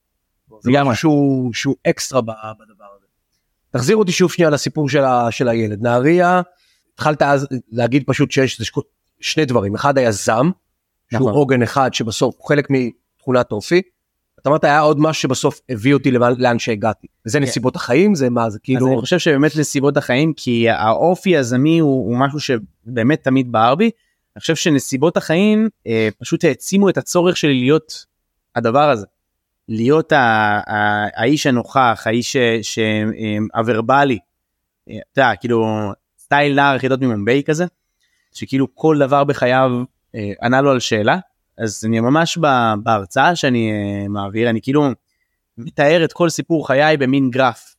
לגמרי. 0.66 0.96
שהוא- 0.96 1.54
שהוא 1.54 1.76
אקסטרה 1.90 2.22
בדבר 2.22 2.86
הזה. 2.98 3.06
תחזיר 3.72 3.98
אותי 3.98 4.12
שוב 4.12 4.32
שנייה 4.32 4.50
לסיפור 4.50 4.90
של 4.90 5.04
ה- 5.04 5.32
של 5.32 5.48
הילד 5.50 5.82
נהריה 5.82 6.42
התחלת 6.94 7.22
אז 7.22 7.48
להגיד 7.72 8.04
פשוט 8.06 8.32
שיש 8.32 8.56
שק- 8.62 8.76
שני 9.20 9.46
דברים 9.46 9.76
אחד 9.76 9.98
היזם 9.98 10.50
שהוא 11.12 11.20
נכון. 11.22 11.34
עוגן 11.34 11.62
אחד 11.62 11.94
שבסוף 11.94 12.36
הוא 12.38 12.48
חלק 12.48 12.68
מתכונת 12.70 13.52
אופי. 13.52 13.82
אתה 14.40 14.50
אמרת 14.50 14.64
היה 14.64 14.80
עוד 14.80 15.00
משהו 15.00 15.22
שבסוף 15.22 15.60
הביא 15.70 15.94
אותי 15.94 16.12
לאן- 16.12 16.34
לאן 16.38 16.60
שהגעתי 16.60 17.08
וזה 17.26 17.40
נסיבות 17.40 17.76
החיים 17.76 18.16
זה 18.16 18.30
מה 18.30 18.50
זה 18.50 18.58
אז 18.58 18.60
כאילו 18.64 18.88
אני 18.88 19.00
חושב 19.02 19.20
שבאמת 19.20 19.52
נסיבות 19.58 19.98
החיים 19.98 20.34
כי 20.34 20.70
האופי 20.70 21.38
הזמי 21.38 21.80
הוא, 21.80 22.06
הוא 22.08 22.18
משהו 22.18 22.40
שבאמת 22.40 23.24
תמיד 23.24 23.52
בער 23.52 23.76
בי. 23.76 23.90
אני 24.36 24.40
חושב 24.42 24.56
שנסיבות 24.56 25.18
החיים 25.18 25.70
אה, 25.88 26.10
פשוט 26.20 26.44
העצימו 26.44 26.90
את 26.90 26.98
הצורך 26.98 27.38
שלי 27.38 27.54
להיות 27.60 28.06
הדבר 28.56 28.90
הזה. 28.90 29.06
להיות 29.70 30.12
ה, 30.12 30.18
ה, 30.68 31.06
האיש 31.22 31.48
הנוכח 31.48 32.04
האיש 32.06 32.36
אה, 32.36 32.60
הוורבלי. 33.54 34.18
אה, 34.90 34.98
אתה 35.14 35.22
יודע 35.22 35.36
כאילו 35.36 35.66
סטייל 36.34 36.56
נער 36.56 36.76
יחידות 36.76 37.02
ממומביי 37.02 37.44
כזה. 37.44 37.66
שכאילו 38.32 38.76
כל 38.76 38.98
דבר 39.00 39.24
בחייו 39.24 39.72
אה, 40.16 40.32
ענה 40.42 40.62
לו 40.62 40.72
על 40.72 40.80
שאלה. 40.80 41.18
אז 41.58 41.86
אני 41.86 42.00
ממש 42.00 42.38
ב- 42.42 42.74
בהרצאה 42.84 43.36
שאני 43.36 43.72
אה, 43.72 44.08
מעביר 44.08 44.50
אני 44.50 44.62
כאילו 44.62 44.88
מתאר 45.58 46.06
את 46.06 46.14
כל 46.14 46.30
סיפור 46.30 46.68
חיי 46.68 46.98
במין 46.98 47.30
גרף. 47.30 47.76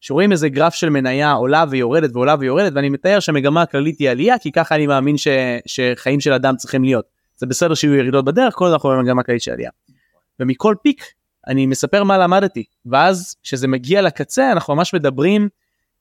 שרואים 0.00 0.32
איזה 0.32 0.48
גרף 0.48 0.74
של 0.74 0.88
מניה 0.88 1.32
עולה 1.32 1.64
ויורדת 1.70 2.10
ועולה 2.12 2.34
ויורדת 2.40 2.72
ואני 2.74 2.88
מתאר 2.88 3.20
שהמגמה 3.20 3.62
הכללית 3.62 3.98
היא 3.98 4.10
עלייה 4.10 4.38
כי 4.38 4.52
ככה 4.52 4.74
אני 4.74 4.86
מאמין 4.86 5.16
ש, 5.16 5.28
שחיים 5.66 6.20
של 6.20 6.32
אדם 6.32 6.56
צריכים 6.56 6.84
להיות. 6.84 7.04
זה 7.36 7.46
בסדר 7.46 7.74
שיהיו 7.74 7.94
ירידות 7.94 8.24
בדרך 8.24 8.54
כל 8.54 8.66
אנחנו 8.66 8.88
במגמה 8.88 9.22
כללית 9.22 9.42
של 9.42 9.52
עלייה. 9.52 9.70
ומכל 10.40 10.74
פיק 10.82 11.04
אני 11.46 11.66
מספר 11.66 12.04
מה 12.04 12.18
למדתי 12.18 12.64
ואז 12.86 13.36
כשזה 13.42 13.68
מגיע 13.68 14.02
לקצה 14.02 14.52
אנחנו 14.52 14.74
ממש 14.74 14.94
מדברים 14.94 15.48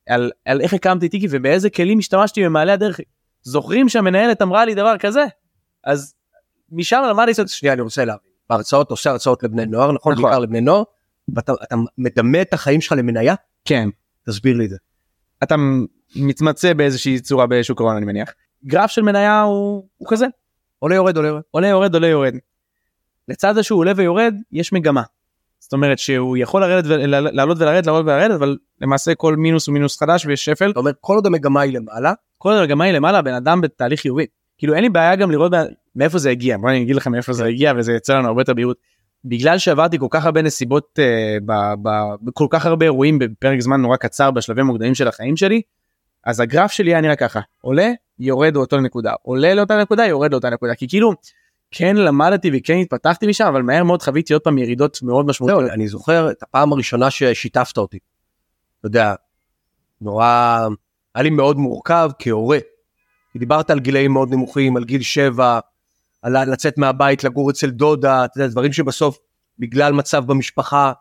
על, 0.09 0.31
על 0.45 0.61
איך 0.61 0.73
הקמתי 0.73 1.09
טיקי 1.09 1.27
ובאיזה 1.29 1.69
כלים 1.69 1.99
השתמשתי 1.99 2.45
במעלה 2.45 2.73
הדרך. 2.73 2.99
זוכרים 3.43 3.89
שהמנהלת 3.89 4.41
אמרה 4.41 4.65
לי 4.65 4.75
דבר 4.75 4.97
כזה 4.97 5.25
אז 5.83 6.15
משם 6.71 7.01
למדתי 7.09 7.33
קצת 7.33 7.49
שנייה 7.49 7.73
אני 7.73 7.81
רוצה 7.81 8.05
להבין 8.05 8.31
בהרצאות 8.49 8.91
עושה 8.91 9.09
הרצאות 9.09 9.43
לבני 9.43 9.65
נוער 9.65 9.91
נכון 9.91 10.13
נכון. 10.13 10.23
בעיקר 10.23 10.39
לבני 10.39 10.61
נוער 10.61 10.83
ואתה 11.35 11.53
אתה 11.63 11.75
מדמה 11.97 12.41
את 12.41 12.53
החיים 12.53 12.81
שלך 12.81 12.91
למניה 12.97 13.35
כן 13.65 13.89
תסביר 14.25 14.57
לי 14.57 14.65
את 14.65 14.69
זה. 14.69 14.77
אתה 15.43 15.55
מתמצא 16.15 16.73
באיזושהי 16.73 17.19
צורה 17.19 17.47
בשוק 17.47 17.81
ההון 17.81 17.95
אני 17.95 18.05
מניח. 18.05 18.33
גרף 18.65 18.91
של 18.91 19.01
מניה 19.01 19.41
הוא, 19.41 19.87
הוא 19.97 20.07
כזה 20.11 20.25
עולה 20.79 20.95
יורד 20.95 21.17
עולה 21.17 21.27
יורד. 21.27 21.41
עולה 21.51 21.67
יורד 21.67 21.93
עולה 21.93 22.07
יורד. 22.07 22.35
לצד 23.27 23.55
זה 23.55 23.63
שהוא 23.63 23.79
עולה 23.79 23.91
ויורד 23.95 24.35
יש 24.51 24.73
מגמה. 24.73 25.01
זאת 25.61 25.73
אומרת 25.73 25.99
שהוא 25.99 26.37
יכול 26.37 26.61
לרדת 26.61 26.85
ולעלות 26.87 27.57
ולרדת 27.59 27.85
לעלות 27.85 28.05
ולרדת 28.05 28.31
אבל 28.35 28.57
למעשה 28.81 29.15
כל 29.15 29.35
מינוס 29.35 29.67
הוא 29.67 29.73
מינוס 29.73 29.99
חדש 29.99 30.25
ויש 30.25 30.45
שפל 30.45 30.71
אתה 30.71 30.79
אומר 30.79 30.91
כל 31.01 31.15
עוד 31.15 31.25
המגמה 31.25 31.61
היא 31.61 31.73
למעלה 31.73 32.13
כל 32.37 32.53
המגמה 32.53 32.83
היא 32.83 32.93
למעלה 32.93 33.21
בן 33.21 33.33
אדם 33.33 33.61
בתהליך 33.61 34.01
חיובי. 34.01 34.25
כאילו 34.57 34.73
אין 34.73 34.83
לי 34.83 34.89
בעיה 34.89 35.15
גם 35.15 35.31
לראות 35.31 35.51
מאיפה 35.95 36.17
זה 36.17 36.29
הגיע 36.29 36.57
בוא 36.57 36.69
אני 36.69 36.81
אגיד 36.81 36.95
לכם 36.95 37.11
מאיפה 37.11 37.33
זה 37.33 37.45
הגיע 37.45 37.73
וזה 37.77 37.93
יוצר 37.93 38.17
לנו 38.17 38.27
הרבה 38.27 38.41
יותר 38.41 38.53
בהירות. 38.53 38.77
בגלל 39.25 39.57
שעברתי 39.57 39.99
כל 39.99 40.07
כך 40.09 40.25
הרבה 40.25 40.41
נסיבות 40.41 40.99
אה, 40.99 41.37
ב- 41.45 41.73
ב- 41.83 42.15
בכל 42.21 42.47
כך 42.49 42.65
הרבה 42.65 42.85
אירועים 42.85 43.19
בפרק 43.19 43.59
זמן 43.59 43.81
נורא 43.81 43.97
קצר 43.97 44.31
בשלבים 44.31 44.65
מוקדמים 44.65 44.95
של 44.95 45.07
החיים 45.07 45.37
שלי 45.37 45.61
אז 46.25 46.39
הגרף 46.39 46.71
שלי 46.71 46.91
היה 46.91 47.01
נראה 47.01 47.15
ככה 47.15 47.39
עולה 47.61 47.91
יורד 48.19 48.55
לאותה 48.55 48.77
נקודה 48.77 49.13
עולה 49.21 49.53
לאותה 49.53 49.81
נקודה 49.81 50.05
יורד 50.05 50.31
לאותה 50.31 50.49
נקודה 50.49 50.75
כי 50.75 50.87
כאילו 50.87 51.13
כן 51.71 51.95
למדתי 51.95 52.51
וכן 52.53 52.77
התפתחתי 52.77 53.27
משם 53.27 53.45
אבל 53.45 53.61
מהר 53.61 53.83
מאוד 53.83 54.01
חוויתי 54.01 54.33
עוד 54.33 54.41
פעם 54.41 54.57
ירידות 54.57 54.99
מאוד 55.01 55.25
משמעותיות. 55.25 55.71
אני 55.71 55.87
זוכר 55.87 56.31
את 56.31 56.43
הפעם 56.43 56.73
הראשונה 56.73 57.11
ששיתפת 57.11 57.77
אותי. 57.77 57.99
אתה 58.79 58.87
יודע 58.87 59.15
נורא 60.01 60.67
היה 61.15 61.23
לי 61.23 61.29
מאוד 61.29 61.57
מורכב 61.57 62.09
כהורה. 62.19 62.57
דיברת 63.37 63.69
על 63.69 63.79
גילאים 63.79 64.11
מאוד 64.11 64.31
נמוכים 64.31 64.77
על 64.77 64.83
גיל 64.83 65.01
7 65.01 65.59
על 66.21 66.51
לצאת 66.51 66.77
מהבית 66.77 67.23
לגור 67.23 67.49
אצל 67.49 67.69
דודה 67.69 68.25
אתה 68.25 68.37
יודע 68.37 68.51
דברים 68.51 68.73
שבסוף 68.73 69.19
בגלל 69.59 69.93
מצב 69.93 70.25
במשפחה 70.25 70.91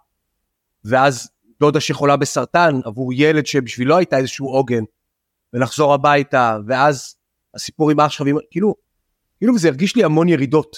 ואז 0.85 1.31
דודה 1.61 1.81
שחולה 1.81 2.17
בסרטן 2.17 2.81
עבור 2.85 3.13
ילד 3.13 3.47
שבשבילו 3.47 3.97
הייתה 3.97 4.19
איזשהו 4.19 4.49
עוגן, 4.49 4.83
ולחזור 5.53 5.95
הביתה, 5.95 6.59
ואז 6.67 7.15
הסיפור 7.55 7.91
עם 7.91 8.01
אח 8.01 8.11
שלך, 8.11 8.27
כאילו, 8.51 8.75
כאילו 9.41 9.59
זה 9.59 9.69
הרגיש 9.69 9.97
לי 9.97 10.05
המון 10.05 10.29
ירידות. 10.29 10.77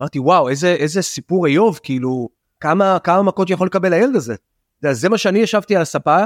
אמרתי 0.00 0.18
וואו 0.18 0.48
איזה 0.48 0.68
איזה 0.68 1.02
סיפור 1.02 1.46
איוב 1.46 1.80
כאילו 1.82 2.28
כמה 2.60 2.98
כמה 2.98 3.22
מכות 3.22 3.50
יכול 3.50 3.66
לקבל 3.66 3.92
הילד 3.92 4.16
הזה. 4.16 4.34
יודע, 4.82 4.94
זה 4.94 5.08
מה 5.08 5.18
שאני 5.18 5.38
ישבתי 5.38 5.76
על 5.76 5.82
הספה 5.82 6.18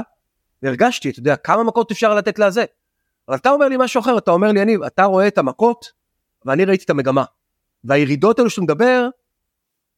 והרגשתי 0.63 1.09
אתה 1.09 1.19
יודע 1.19 1.35
כמה 1.35 1.63
מכות 1.63 1.91
אפשר 1.91 2.15
לתת 2.15 2.39
לזה. 2.39 2.65
אבל 3.27 3.37
אתה 3.37 3.49
אומר 3.49 3.67
לי 3.67 3.75
משהו 3.79 4.01
אחר 4.01 4.17
אתה 4.17 4.31
אומר 4.31 4.51
לי 4.51 4.61
אני 4.61 4.77
אתה 4.87 5.03
רואה 5.03 5.27
את 5.27 5.37
המכות 5.37 5.85
ואני 6.45 6.65
ראיתי 6.65 6.83
את 6.83 6.89
המגמה. 6.89 7.23
והירידות 7.83 8.39
האלו 8.39 8.49
שאתה 8.49 8.61
מדבר 8.61 9.09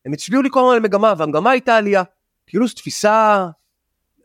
הם 0.06 0.14
הצביעו 0.14 0.42
לי 0.42 0.50
כל 0.52 0.60
הזמן 0.60 0.74
על 0.74 0.80
מגמה 0.80 1.14
והמגמה 1.18 1.52
הייתה 1.52 1.78
עלייה. 1.78 2.04
כאילו 2.48 2.68
זו 2.68 2.74
תפיסה 2.76 3.48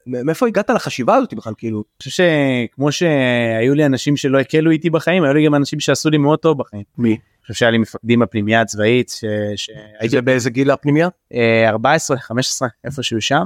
מאיפה 0.06 0.46
הגעת 0.46 0.70
לחשיבה 0.70 1.14
הזאת 1.14 1.34
בכלל 1.34 1.52
כאילו 1.58 1.78
אני 1.78 2.10
חושב 2.10 2.24
שכמו 2.70 2.92
שהיו 2.92 3.74
לי 3.74 3.86
אנשים 3.86 4.16
שלא 4.16 4.38
הקלו 4.40 4.70
איתי 4.70 4.90
בחיים 4.90 5.24
היו 5.24 5.34
לי 5.34 5.46
גם 5.46 5.54
אנשים 5.54 5.80
שעשו 5.80 6.10
לי 6.10 6.18
מאוד 6.18 6.38
טוב 6.38 6.58
בחיים. 6.58 6.82
מי? 6.98 7.08
אני 7.10 7.18
חושב 7.42 7.54
שהיה 7.54 7.70
לי 7.70 7.78
מפקדים 7.78 8.20
בפנימייה 8.20 8.60
הצבאית 8.60 9.08
ש- 9.08 9.24
שהייתי 9.56 10.08
זה 10.08 10.22
באיזה 10.22 10.50
גיל 10.50 10.70
הפנימיה? 10.70 11.08
אה, 11.34 11.68
14 11.68 12.18
15 12.18 12.68
איפשהו 12.84 13.20
שם 13.20 13.42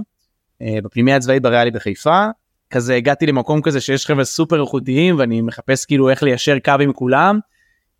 אה, 0.62 0.78
בפנימייה 0.84 1.16
הצבאית 1.16 1.42
בריאלי 1.42 1.70
בחיפה 1.70 2.26
כזה 2.70 2.94
הגעתי 2.94 3.26
למקום 3.26 3.62
כזה 3.62 3.80
שיש 3.80 4.06
חבר'ה 4.06 4.24
סופר 4.24 4.60
איכותיים 4.62 5.18
ואני 5.18 5.42
מחפש 5.42 5.84
כאילו 5.84 6.10
איך 6.10 6.22
ליישר 6.22 6.58
קו 6.58 6.72
עם 6.80 6.92
כולם. 6.92 7.38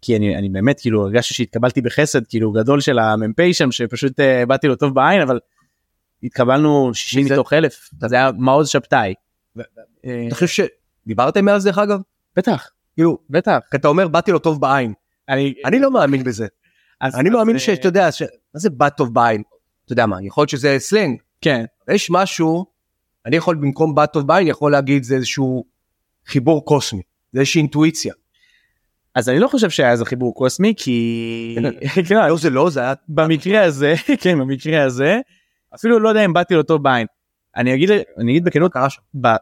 כי 0.03 0.17
אני, 0.17 0.37
אני 0.37 0.49
באמת 0.49 0.81
כאילו 0.81 1.03
הרגשתי 1.03 1.35
שהתקבלתי 1.35 1.81
בחסד 1.81 2.27
כאילו 2.27 2.53
גדול 2.53 2.81
של 2.81 2.99
המ"פ 2.99 3.53
שם 3.53 3.73
שפשוט 3.73 4.21
אה, 4.21 4.47
באתי 4.47 4.67
לו 4.67 4.77
טוב 4.77 4.95
בעין 4.95 5.21
אבל 5.21 5.39
התקבלנו 6.23 6.95
60 6.95 7.23
מי 7.23 7.29
זה? 7.29 7.35
מתוך 7.35 7.53
אלף? 7.53 7.91
זה 8.07 8.17
היה 8.17 8.31
מעוז 8.39 8.69
שבתאי. 8.69 9.15
אה, 10.05 10.25
אתה 10.27 10.35
חושב 10.35 10.67
שדיברתם 11.07 11.45
מאז 11.45 11.65
דרך 11.65 11.79
אגב? 11.79 12.01
בטח. 12.37 12.71
כאילו 12.95 13.19
בטח. 13.31 13.59
כי 13.71 13.77
אתה 13.77 13.89
אומר 13.89 14.09
באתי 14.09 14.33
לו 14.33 14.39
טוב 14.39 14.61
בעין. 14.61 14.93
אני 15.65 15.79
לא 15.81 15.91
מאמין 15.91 16.25
בזה. 16.25 16.47
אני 17.03 17.31
מאמין 17.31 17.55
אה, 17.55 17.61
שאתה 17.61 17.89
יודע 17.89 18.09
מה 18.55 18.61
זה 18.61 18.71
בא 18.71 18.89
טוב 18.89 19.15
בעין? 19.15 19.43
אתה 19.85 19.93
יודע 19.93 20.07
מה 20.07 20.17
יכול 20.23 20.43
להיות 20.43 20.51
שזה 20.51 20.77
סלנג. 20.79 21.21
כן. 21.41 21.65
יש 21.91 22.11
משהו 22.11 22.67
אני 23.27 23.37
יכול 23.37 23.57
במקום 23.57 23.95
בא 23.95 24.07
טוב 24.07 24.27
בעין 24.27 24.47
יכול 24.47 24.73
להגיד 24.73 25.03
זה 25.03 25.15
איזשהו 25.15 25.65
חיבור 26.27 26.65
קוסמי. 26.65 27.03
זה 27.33 27.41
איזושהי 27.41 27.59
אינטואיציה. 27.59 28.15
אז 29.15 29.29
אני 29.29 29.39
לא 29.39 29.49
חושב 29.49 29.71
שהיה 29.71 29.93
איזה 29.93 30.05
חיבור 30.05 30.35
קוסמי 30.35 30.75
כי 30.77 31.57
כן, 32.09 32.17
לא 32.29 32.37
זה 32.37 32.51
לא 32.51 32.71
זה 32.71 32.81
היה 32.81 32.95
במקרה 33.09 33.63
הזה 33.65 33.95
כן 34.23 34.39
במקרה 34.39 34.85
הזה 34.85 35.19
אפילו 35.75 35.99
לא 35.99 36.09
יודע 36.09 36.25
אם 36.25 36.33
באתי 36.33 36.55
לאותו 36.55 36.79
בעין. 36.79 37.07
אני 37.57 37.75
אגיד 37.75 37.91
אני 38.19 38.33
אגיד 38.33 38.45
בכנות 38.45 38.73
קרה 38.73 38.89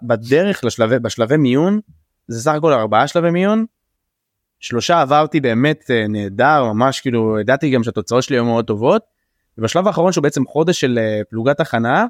בדרך 0.03 0.65
לשלבי 0.65 0.99
בשלבי 0.99 1.37
מיון 1.37 1.81
זה 2.29 2.41
סך 2.43 2.53
הכל 2.55 2.73
ארבעה 2.73 3.09
שלבי 3.09 3.31
מיון. 3.31 3.65
שלושה 4.61 5.01
עברתי 5.01 5.41
באמת 5.41 5.91
אה, 5.91 6.09
נהדר 6.09 6.65
ממש 6.65 7.01
כאילו 7.01 7.41
ידעתי 7.41 7.71
גם 7.71 7.83
שהתוצאות 7.83 8.23
שלי 8.23 8.37
היו 8.37 8.45
מאוד 8.45 8.65
טובות. 8.65 9.03
ובשלב 9.59 9.87
האחרון 9.87 10.13
שהוא 10.13 10.23
בעצם 10.23 10.47
חודש 10.47 10.81
של 10.81 10.99
אה, 10.99 11.21
פלוגת 11.31 11.61
הכנה. 11.61 12.07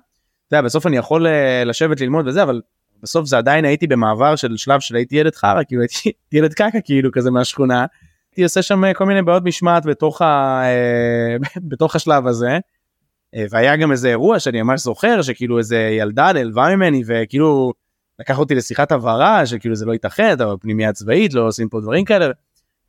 אתה 0.48 0.56
יודע, 0.56 0.62
בסוף 0.62 0.86
אני 0.86 0.96
יכול 0.96 1.26
אה, 1.26 1.64
לשבת 1.64 2.00
ללמוד 2.00 2.28
וזה 2.28 2.42
אבל 2.42 2.60
בסוף 3.02 3.26
זה 3.26 3.38
עדיין 3.38 3.64
הייתי 3.64 3.86
במעבר 3.86 4.36
של 4.36 4.56
שלב 4.56 4.80
של 4.80 4.96
הייתי 4.96 5.16
ילד 5.16 5.34
חרא 5.34 5.62
כאילו 5.66 5.82
הייתי 5.82 6.12
ילד 6.38 6.54
קקע 6.54 6.80
כאילו 6.84 7.12
כזה 7.12 7.30
מהשכונה. 7.30 7.86
הייתי 8.30 8.42
עושה 8.42 8.62
שם 8.62 8.92
כל 8.92 9.06
מיני 9.06 9.22
בעיות 9.22 9.44
משמעת 9.44 9.86
בתוך, 9.86 10.22
ה, 10.22 10.62
בתוך 11.68 11.96
השלב 11.96 12.26
הזה. 12.26 12.58
אה, 13.34 13.44
והיה 13.50 13.76
גם 13.76 13.92
איזה 13.92 14.08
אירוע 14.08 14.38
שאני 14.40 14.62
ממש 14.62 14.80
זוכר 14.80 15.22
שכאילו 15.22 15.58
איזה 15.58 15.78
ילדה 15.98 16.32
נעלבה 16.32 16.76
ממני 16.76 17.02
וכאילו 17.06 17.72
לקח 18.18 18.38
אותי 18.38 18.54
לשיחת 18.54 18.92
הבהרה 18.92 19.46
שכאילו 19.46 19.74
זה 19.76 19.86
לא 19.86 19.92
ייתכן 19.92 20.32
אתה 20.32 20.54
בפנימייה 20.54 20.92
צבאית 20.92 21.34
לא 21.34 21.46
עושים 21.46 21.68
פה 21.68 21.80
דברים 21.80 22.04
כאלה. 22.04 22.26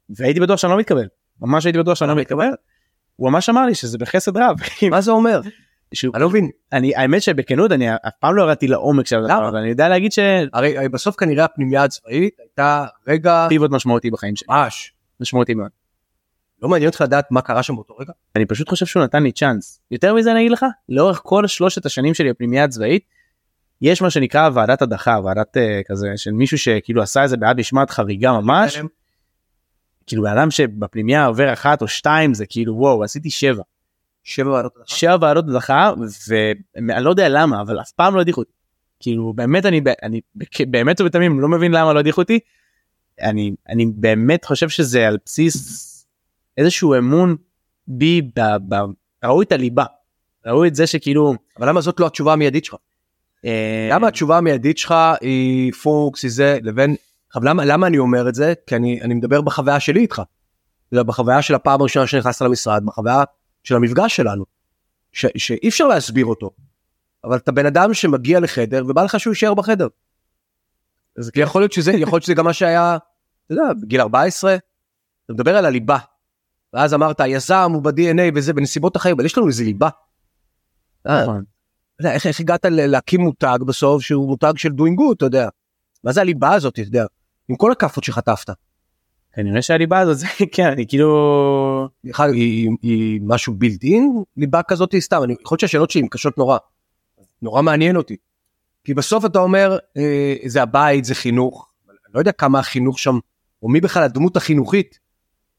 והייתי 0.10 0.40
בטוח 0.40 0.58
שאני 0.58 0.72
לא 0.72 0.80
מתקבל 0.80 1.08
ממש 1.42 1.66
הייתי 1.66 1.80
בטוח 1.80 1.94
שאני 1.96 2.10
לא 2.10 2.16
מתקבל. 2.16 2.48
הוא 3.16 3.32
ממש 3.32 3.50
אמר 3.50 3.66
לי 3.66 3.76
שזה 3.76 3.98
בחסד 3.98 4.38
רב. 4.38 4.56
מה 4.92 5.02
זה 5.02 5.12
אומר 5.12 5.42
שהוא- 5.94 6.16
אני 6.16 6.22
לא 6.24 6.30
מבין 6.30 6.50
אני 6.74 6.96
האמת 6.96 7.22
שבכנות 7.22 7.72
אני 7.72 7.96
אף 7.96 8.14
פעם 8.20 8.36
לא 8.36 8.44
ירדתי 8.44 8.68
לעומק 8.68 9.08
של 9.08 9.18
הדבר? 9.18 9.50
אבל 9.50 9.58
אני 9.58 9.70
יודע 9.70 9.90
להגיד 9.90 10.12
הרי 10.54 10.78
הרי 10.78 10.90
בסוף 10.90 11.16
כנראה 11.16 11.46
הפנימייה 11.46 11.84
הצבאית 11.84 12.34
הייתה 12.40 12.86
רגע 13.08 13.46
שפיבוט 13.48 13.72
משמעותי 13.72 14.12
בחיים 14.12 14.36
שלי 14.36 14.48
ממש 14.50 14.94
משמעותי 15.22 15.54
מאוד. 15.54 15.70
לא 16.62 16.70
מעניין 16.70 16.90
אותך 16.90 17.02
לדעת 17.02 17.32
מה 17.32 17.42
קרה 17.42 17.64
שם 17.64 17.76
באותו 17.76 17.96
רגע 17.96 18.14
אני 18.36 18.46
פשוט 18.46 18.70
חושב 18.70 18.86
שהוא 18.86 19.04
נתן 19.04 19.24
לי 19.24 19.32
צ'אנס 19.32 19.82
יותר 19.92 20.14
מזה 20.14 20.32
אני 20.32 20.40
אגיד 20.40 20.52
לך 20.52 20.66
לאורך 20.90 21.22
כל 21.24 21.48
שלושת 21.48 21.86
השנים 21.86 22.14
שלי 22.14 22.30
בפנימייה 22.30 22.64
הצבאית 22.64 23.04
יש 23.82 24.02
מה 24.02 24.10
שנקרא 24.10 24.50
ועדת 24.54 24.82
הדחה 24.82 25.20
ועדת 25.24 25.58
uh, 25.58 25.60
כזה 25.88 26.08
של 26.16 26.32
מישהו 26.32 26.58
שכאילו 26.58 27.02
עשה 27.02 27.24
איזה 27.24 27.38
בעד 27.38 27.60
משמעת 27.60 27.90
חריגה 27.90 28.32
ממש 28.32 28.80
כאילו 30.08 30.24
בן 30.24 30.38
אדם 30.38 30.52
שבפנימייה 30.52 31.26
עובר 31.26 31.54
אחת 31.54 31.82
או 31.82 31.88
שתיים 31.88 32.34
זה 32.34 32.46
כאילו 32.46 32.76
וואו 32.76 33.04
עשיתי 33.04 33.30
שבע 33.30 33.64
שבע 34.24 34.52
ועדות 34.52 34.76
הדחה? 34.78 34.96
שבע 34.96 35.18
ועדות 35.22 35.46
הדחה 35.50 35.94
ואני 36.28 37.04
לא 37.04 37.10
יודע 37.10 37.30
למה 37.30 37.62
אבל 37.62 37.82
אף 37.82 37.92
פעם 37.92 38.16
לא 38.16 38.22
הדיחו 38.22 38.42
אותי. 38.42 38.52
כאילו 39.00 39.34
באמת 39.34 39.66
אני 39.66 39.82
אני 40.04 40.22
באמת 40.68 41.02
ובתמים 41.02 41.40
לא 41.40 41.48
מבין 41.48 41.72
למה 41.72 41.94
לא 41.94 42.00
הדיחו 42.00 42.22
אותי. 42.22 42.40
אני 43.22 43.52
אני 43.70 43.86
באמת 43.96 44.46
חושב 44.46 44.70
שזה 44.70 45.08
על 45.08 45.18
בסיס 45.26 45.99
איזשהו 46.60 46.98
אמון 46.98 47.36
בי 47.88 48.22
ב, 48.22 48.40
ב, 48.70 48.76
ראו 49.24 49.42
את 49.42 49.52
הליבה. 49.52 49.86
ראו 50.46 50.66
את 50.66 50.76
זה 50.76 50.88
שכאילו 50.88 51.34
אבל 51.60 51.70
למה 51.70 51.82
זאת 51.82 52.00
לא 52.00 52.08
התשובה 52.08 52.34
המיידית 52.34 52.66
שלך 52.66 52.76
אה, 53.46 53.90
למה 53.92 54.08
התשובה 54.08 54.38
המיידית 54.38 54.78
שלך 54.78 54.96
היא 55.22 55.74
פוקס 55.74 56.24
היא 56.24 56.32
זה 56.32 56.58
לבין 56.64 56.96
עכשיו 57.28 57.44
למה 57.44 57.66
למה 57.66 57.88
אני 57.88 57.98
אומר 57.98 58.30
את 58.30 58.36
זה 58.36 58.54
כי 58.68 58.76
אני 58.76 59.02
אני 59.02 59.14
מדבר 59.14 59.42
בחוויה 59.42 59.80
שלי 59.80 60.00
איתך. 60.00 60.22
יודע, 60.92 61.04
בחוויה 61.04 61.42
של 61.42 61.56
הפעם 61.56 61.82
הראשונה 61.82 62.08
שנכנסת 62.08 62.42
למשרד 62.42 62.86
בחוויה 62.86 63.24
של 63.64 63.76
המפגש 63.76 64.16
שלנו. 64.16 64.46
ש, 65.12 65.26
שאי 65.38 65.70
אפשר 65.70 65.88
להסביר 65.88 66.26
אותו. 66.26 66.50
אבל 67.24 67.38
אתה 67.38 67.52
בן 67.52 67.66
אדם 67.66 67.94
שמגיע 67.94 68.40
לחדר 68.40 68.84
ובא 68.88 69.04
לך 69.04 69.20
שהוא 69.20 69.32
יישאר 69.32 69.54
בחדר. 69.54 69.88
אז 71.18 71.32
יכול 71.36 71.62
להיות 71.62 71.72
שזה 71.72 71.92
יכול 71.92 72.14
להיות 72.14 72.24
שזה 72.24 72.34
גם 72.34 72.46
מה 72.46 72.54
שהיה 72.54 72.98
אתה 73.46 73.54
יודע 73.54 73.74
בגיל 73.82 74.02
14 74.02 74.56
אתה 75.26 75.34
מדבר 75.34 75.58
על 75.58 75.66
הליבה. 75.66 75.98
ואז 76.74 76.94
אמרת 76.94 77.20
היזם 77.20 77.72
הוא 77.74 77.82
ב-DNA 77.84 78.32
וזה 78.36 78.54
בנסיבות 78.54 78.96
החיים 78.96 79.16
אבל 79.16 79.26
יש 79.26 79.38
לנו 79.38 79.48
איזה 79.48 79.64
ליבה. 79.64 79.90
אה, 81.08 81.24
נכון. 81.24 81.44
איך, 82.06 82.28
איך 82.28 82.40
הגעת 82.40 82.66
להקים 82.70 83.22
מותג 83.22 83.58
בסוף 83.68 84.02
שהוא 84.02 84.28
מותג 84.28 84.54
של 84.56 84.70
doing 84.70 85.00
good 85.00 85.14
אתה 85.18 85.26
יודע. 85.26 85.50
מה 86.04 86.12
זה 86.12 86.22
הליבה 86.22 86.54
הזאת 86.54 86.74
אתה 86.74 86.82
יודע. 86.82 87.06
עם 87.50 87.56
כל 87.56 87.72
הכאפות 87.72 88.04
שחטפת. 88.04 88.54
כנראה 89.34 89.62
שהליבה 89.62 90.00
הזאת 90.00 90.18
זה 90.18 90.28
כן 90.56 90.68
אני 90.68 90.88
כאילו 90.88 91.90
בכלל, 92.04 92.34
היא, 92.34 92.70
היא, 92.70 92.78
היא 92.82 93.22
משהו 93.24 93.54
בילט-אין 93.54 94.24
ליבה 94.38 94.64
כזאת 94.64 94.96
סתם 95.00 95.24
אני 95.24 95.36
יכול 95.42 95.56
להיות 95.56 95.60
שהשאלות 95.60 95.92
שלי 95.92 96.02
הן 96.02 96.08
קשות 96.08 96.38
נורא. 96.38 96.58
נורא 97.42 97.62
מעניין 97.62 97.96
אותי. 97.96 98.16
כי 98.84 98.94
בסוף 98.94 99.26
אתה 99.26 99.40
אומר 99.40 99.78
אה, 99.98 100.36
זה 100.46 100.62
הבית 100.62 101.06
זה 101.06 101.16
חינוך. 101.16 101.70
אני 101.90 102.14
לא 102.14 102.20
יודע 102.20 102.32
כמה 102.32 102.60
החינוך 102.60 103.00
שם 103.00 103.20
או 103.64 103.70
מי 103.70 103.82
בכלל 103.82 104.04
הדמות 104.04 104.38
החינוכית 104.38 105.00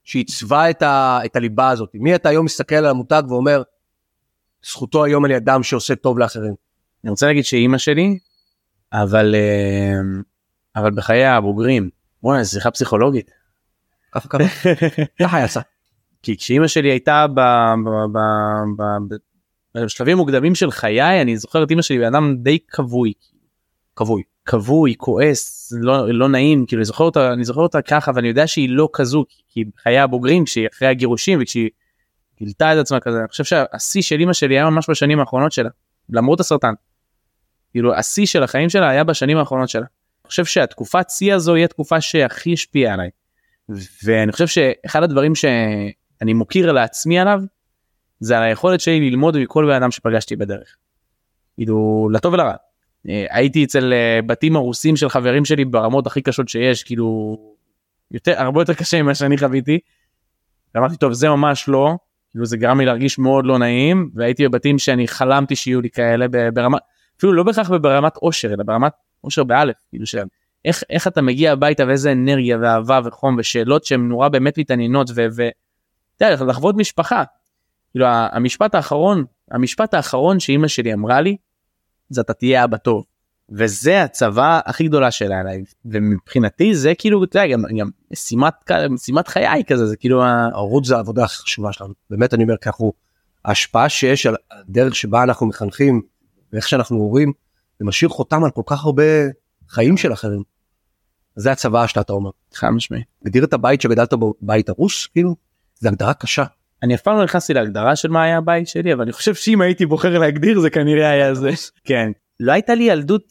שעיצבה 0.04 0.70
את, 0.70 0.82
ה, 0.82 1.20
את 1.24 1.36
הליבה 1.36 1.70
הזאת. 1.70 1.90
מי 1.94 2.14
אתה 2.14 2.28
היום 2.28 2.44
מסתכל 2.44 2.74
על 2.74 2.86
המותג 2.86 3.22
ואומר 3.28 3.62
זכותו 4.64 5.04
היום 5.04 5.24
אני 5.24 5.36
אדם 5.36 5.62
שעושה 5.62 5.94
טוב 5.96 6.18
לאחרים. 6.18 6.54
אני 7.04 7.10
רוצה 7.10 7.26
להגיד 7.26 7.44
שאימא 7.44 7.78
שלי 7.78 8.18
אבל 8.92 9.34
אה, 9.34 10.00
אבל 10.76 10.90
בחיי 10.90 11.26
הבוגרים 11.26 11.90
וואי 12.22 12.44
זו 12.44 12.50
שיחה 12.50 12.70
פסיכולוגית. 12.70 13.30
ככה 14.12 14.28
קרה. 14.28 14.46
ככה 15.20 15.44
יצא. 15.44 15.60
כי 16.22 16.36
כשאימא 16.36 16.66
שלי 16.66 16.90
הייתה 16.90 17.26
ב, 17.34 17.40
ב, 17.84 17.88
ב, 18.12 18.18
ב, 18.76 19.14
ב, 19.74 19.84
בשלבים 19.84 20.16
מוקדמים 20.16 20.54
של 20.54 20.70
חיי 20.70 21.22
אני 21.22 21.36
זוכר 21.36 21.62
את 21.62 21.70
אימא 21.70 21.82
שלי 21.82 21.98
בן 21.98 22.14
אדם 22.14 22.36
די 22.36 22.58
כבוי 22.68 23.12
כבוי. 23.96 24.22
כבוי 24.50 24.94
כועס 24.98 25.72
לא 25.76 26.08
לא 26.08 26.28
נעים 26.28 26.66
כאילו 26.66 26.80
אני 26.80 26.84
זוכר 26.84 27.04
אותה 27.04 27.32
אני 27.32 27.44
זוכר 27.44 27.60
אותה 27.60 27.82
ככה 27.82 28.12
ואני 28.14 28.28
יודע 28.28 28.46
שהיא 28.46 28.68
לא 28.68 28.88
כזו 28.92 29.24
כי 29.48 29.64
חיי 29.82 29.98
הבוגרים 29.98 30.44
כשהיא 30.44 30.68
אחרי 30.72 30.88
הגירושים 30.88 31.38
וכשהיא 31.42 31.68
גילתה 32.38 32.72
את 32.72 32.78
עצמה 32.78 33.00
כזה 33.00 33.18
אני 33.18 33.28
חושב 33.28 33.44
שהשיא 33.44 34.02
של 34.02 34.20
אימא 34.20 34.32
שלי 34.32 34.54
היה 34.54 34.70
ממש 34.70 34.90
בשנים 34.90 35.20
האחרונות 35.20 35.52
שלה 35.52 35.70
למרות 36.12 36.40
הסרטן. 36.40 36.74
כאילו 37.70 37.94
השיא 37.94 38.26
של 38.26 38.42
החיים 38.42 38.68
שלה 38.68 38.88
היה 38.88 39.04
בשנים 39.04 39.36
האחרונות 39.36 39.68
שלה. 39.68 39.80
אני 39.80 40.28
חושב 40.28 40.44
שהתקופת 40.44 41.10
שיא 41.10 41.34
הזו 41.34 41.54
היא 41.54 41.64
התקופה 41.64 42.00
שהכי 42.00 42.52
השפיעה 42.52 42.94
עליי. 42.94 43.10
ואני 44.04 44.32
חושב 44.32 44.46
שאחד 44.46 45.02
הדברים 45.02 45.34
שאני 45.34 46.32
מוקיר 46.32 46.72
לעצמי 46.72 47.18
עליו 47.18 47.40
זה 48.20 48.38
על 48.38 48.42
היכולת 48.42 48.80
שלי 48.80 49.10
ללמוד 49.10 49.38
מכל 49.38 49.66
בן 49.66 49.82
אדם 49.82 49.90
שפגשתי 49.90 50.36
בדרך. 50.36 50.76
כאילו 51.56 52.08
לטוב 52.12 52.34
ולרע. 52.34 52.54
אה, 53.08 53.26
הייתי 53.30 53.64
אצל 53.64 53.92
אה, 53.92 54.20
בתים 54.26 54.56
הרוסים 54.56 54.96
של 54.96 55.08
חברים 55.08 55.44
שלי 55.44 55.64
ברמות 55.64 56.06
הכי 56.06 56.22
קשות 56.22 56.48
שיש 56.48 56.82
כאילו 56.82 57.38
יותר 58.10 58.34
הרבה 58.36 58.60
יותר 58.60 58.74
קשה 58.74 59.02
ממה 59.02 59.14
שאני 59.14 59.38
חוויתי. 59.38 59.78
ואמרתי 60.74 60.96
טוב 60.96 61.12
זה 61.12 61.28
ממש 61.28 61.68
לא 61.68 61.96
כאילו 62.30 62.46
זה 62.46 62.56
גרם 62.56 62.80
לי 62.80 62.86
להרגיש 62.86 63.18
מאוד 63.18 63.46
לא 63.46 63.58
נעים 63.58 64.10
והייתי 64.14 64.48
בבתים 64.48 64.78
שאני 64.78 65.08
חלמתי 65.08 65.56
שיהיו 65.56 65.80
לי 65.80 65.90
כאלה 65.90 66.26
ברמה 66.54 66.78
אפילו 67.18 67.32
לא 67.32 67.42
בהכרח 67.42 67.70
ברמת 67.70 68.16
אושר 68.16 68.54
אלא 68.54 68.64
ברמת 68.64 68.92
אושר 69.24 69.44
באלף 69.44 69.76
כאילו 69.90 70.06
של 70.06 70.18
איך 70.64 70.84
איך 70.90 71.06
אתה 71.06 71.22
מגיע 71.22 71.52
הביתה 71.52 71.84
ואיזה 71.86 72.12
אנרגיה 72.12 72.58
ואהבה 72.60 73.00
וחום 73.04 73.36
ושאלות 73.38 73.84
שהן 73.84 74.08
נורא 74.08 74.28
באמת 74.28 74.58
מתעניינות 74.58 75.10
ו... 75.14 75.26
ו... 75.36 75.48
לחוות 76.20 76.76
משפחה. 76.76 77.24
כאילו 77.90 78.06
המשפט 78.08 78.74
האחרון 78.74 79.24
המשפט 79.50 79.94
האחרון 79.94 80.40
שאימא 80.40 80.68
שלי 80.68 80.92
אמרה 80.92 81.20
לי 81.20 81.36
זה 82.10 82.20
אתה 82.20 82.32
תהיה 82.32 82.64
אבא 82.64 82.76
טוב. 82.76 83.04
וזה 83.52 84.02
הצבא 84.02 84.60
הכי 84.64 84.88
גדולה 84.88 85.10
שלה 85.10 85.40
עליי 85.40 85.62
ומבחינתי 85.84 86.74
זה 86.74 86.92
כאילו 86.98 87.24
אתה 87.24 87.38
יודע, 87.38 87.52
גם, 87.52 87.62
גם 87.78 87.90
משימת 88.12 88.54
משימת 88.90 89.28
חיי 89.28 89.64
כזה 89.66 89.86
זה 89.86 89.96
כאילו 89.96 90.24
ההורות 90.24 90.84
זה 90.84 90.96
העבודה 90.96 91.24
הכי 91.24 91.42
חשובה 91.42 91.72
שלנו 91.72 91.94
באמת 92.10 92.34
אני 92.34 92.42
אומר 92.42 92.56
ככה 92.56 92.84
ההשפעה 93.44 93.88
שיש 93.88 94.26
על 94.26 94.36
הדרך 94.50 94.94
שבה 94.94 95.22
אנחנו 95.22 95.46
מחנכים 95.46 96.02
ואיך 96.52 96.68
שאנחנו 96.68 96.96
הורים 96.96 97.32
זה 97.78 97.84
משאיר 97.84 98.08
חותם 98.08 98.44
על 98.44 98.50
כל 98.50 98.62
כך 98.66 98.84
הרבה 98.84 99.02
חיים 99.68 99.96
של 99.96 100.12
אחרים. 100.12 100.42
זה 101.36 101.52
הצבא 101.52 101.86
שאתה 101.86 102.00
אתה 102.00 102.12
אומר. 102.12 102.30
חד 102.54 102.70
משמעי. 102.70 103.02
הגדיר 103.22 103.44
את 103.44 103.52
הבית 103.52 103.80
שגדלת 103.80 104.14
בו 104.14 104.34
בית 104.40 104.68
הרוס 104.68 105.06
כאילו 105.06 105.36
זה 105.78 105.88
הגדרה 105.88 106.14
קשה. 106.14 106.44
אני 106.82 106.94
אף 106.94 107.00
פעם 107.00 107.16
לא 107.16 107.24
נכנסתי 107.24 107.54
להגדרה 107.54 107.96
של 107.96 108.08
מה 108.08 108.22
היה 108.22 108.38
הבית 108.38 108.68
שלי 108.68 108.92
אבל 108.92 109.02
אני 109.02 109.12
חושב 109.12 109.34
שאם 109.34 109.60
הייתי 109.60 109.86
בוחר 109.86 110.18
להגדיר 110.18 110.60
זה 110.60 110.70
כנראה 110.70 111.10
היה 111.10 111.34
זה. 111.34 111.50
כן. 111.84 112.10
לא 112.40 112.52
הייתה 112.52 112.74
לי 112.74 112.84
ילדות 112.84 113.22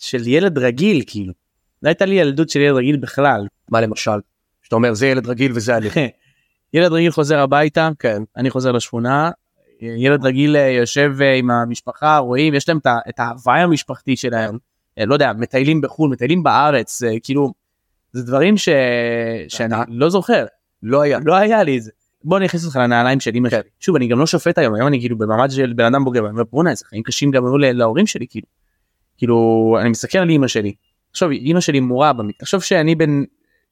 של 0.00 0.28
ילד 0.28 0.58
רגיל 0.58 1.02
כאילו. 1.06 1.32
לא 1.82 1.88
הייתה 1.88 2.04
לי 2.04 2.14
ילדות 2.14 2.50
של 2.50 2.60
ילד 2.60 2.76
רגיל 2.76 2.96
בכלל. 2.96 3.46
מה 3.70 3.80
למשל? 3.80 4.20
שאתה 4.62 4.76
אומר 4.76 4.94
זה 4.94 5.06
ילד 5.06 5.26
רגיל 5.26 5.52
וזה 5.54 5.76
אני. 5.76 5.88
ילד 6.74 6.92
רגיל 6.92 7.10
חוזר 7.10 7.38
הביתה 7.38 7.90
כן 7.98 8.22
אני 8.36 8.50
חוזר 8.50 8.72
לשכונה 8.72 9.30
ילד 9.80 10.24
רגיל 10.24 10.56
אה, 10.56 10.68
יושב 10.68 11.12
אה, 11.20 11.34
עם 11.34 11.50
המשפחה 11.50 12.18
רואים 12.18 12.54
יש 12.54 12.68
להם 12.68 12.78
את 13.08 13.20
ההוואי 13.20 13.60
המשפחתי 13.60 14.16
שלהם 14.16 14.58
אה, 14.98 15.06
לא 15.06 15.14
יודע 15.14 15.32
מטיילים 15.32 15.80
בחו"ל 15.80 16.10
מטיילים 16.10 16.42
בארץ 16.42 17.02
כאילו 17.22 17.52
זה 18.12 18.22
דברים 18.22 18.56
ש... 18.56 18.68
שאני 19.48 19.74
לא 19.88 20.10
זוכר 20.10 20.46
לא 20.82 21.00
היה 21.00 21.18
לא 21.24 21.34
היה 21.34 21.62
לי 21.62 21.78
את 21.78 21.82
זה. 21.82 21.90
בוא 22.24 22.36
אני 22.38 22.46
אכניס 22.46 22.64
אותך 22.64 22.76
לנעליים 22.76 23.20
של 23.20 23.30
אמא 23.34 23.50
שלי. 23.50 23.60
שוב 23.80 23.96
אני 23.96 24.08
גם 24.08 24.18
לא 24.18 24.26
שופט 24.26 24.58
היום 24.58 24.74
היום 24.74 24.86
אני 24.88 25.00
כאילו 25.00 25.18
במעמד 25.18 25.50
של 25.50 25.72
בן 25.72 25.84
אדם 25.84 26.04
בוגר 26.04 26.22
ואני 26.22 26.32
אומר 26.32 26.44
בואנה 26.50 26.70
איזה 26.70 26.84
חיים 26.84 27.02
קשים 27.02 27.30
גם 27.30 27.44
היו 27.46 27.58
להורים 27.58 28.06
שלי 28.06 28.26
כאילו. 28.30 28.46
כאילו 29.18 29.76
אני 29.80 29.90
מסתכל 29.90 30.18
על 30.18 30.30
אמא 30.30 30.48
שלי. 30.48 30.74
עכשיו 31.10 31.30
אמא 31.30 31.60
שלי 31.60 31.80
מורה 31.80 32.12
תחשוב 32.38 32.62
שאני 32.62 32.94
בן 32.94 33.22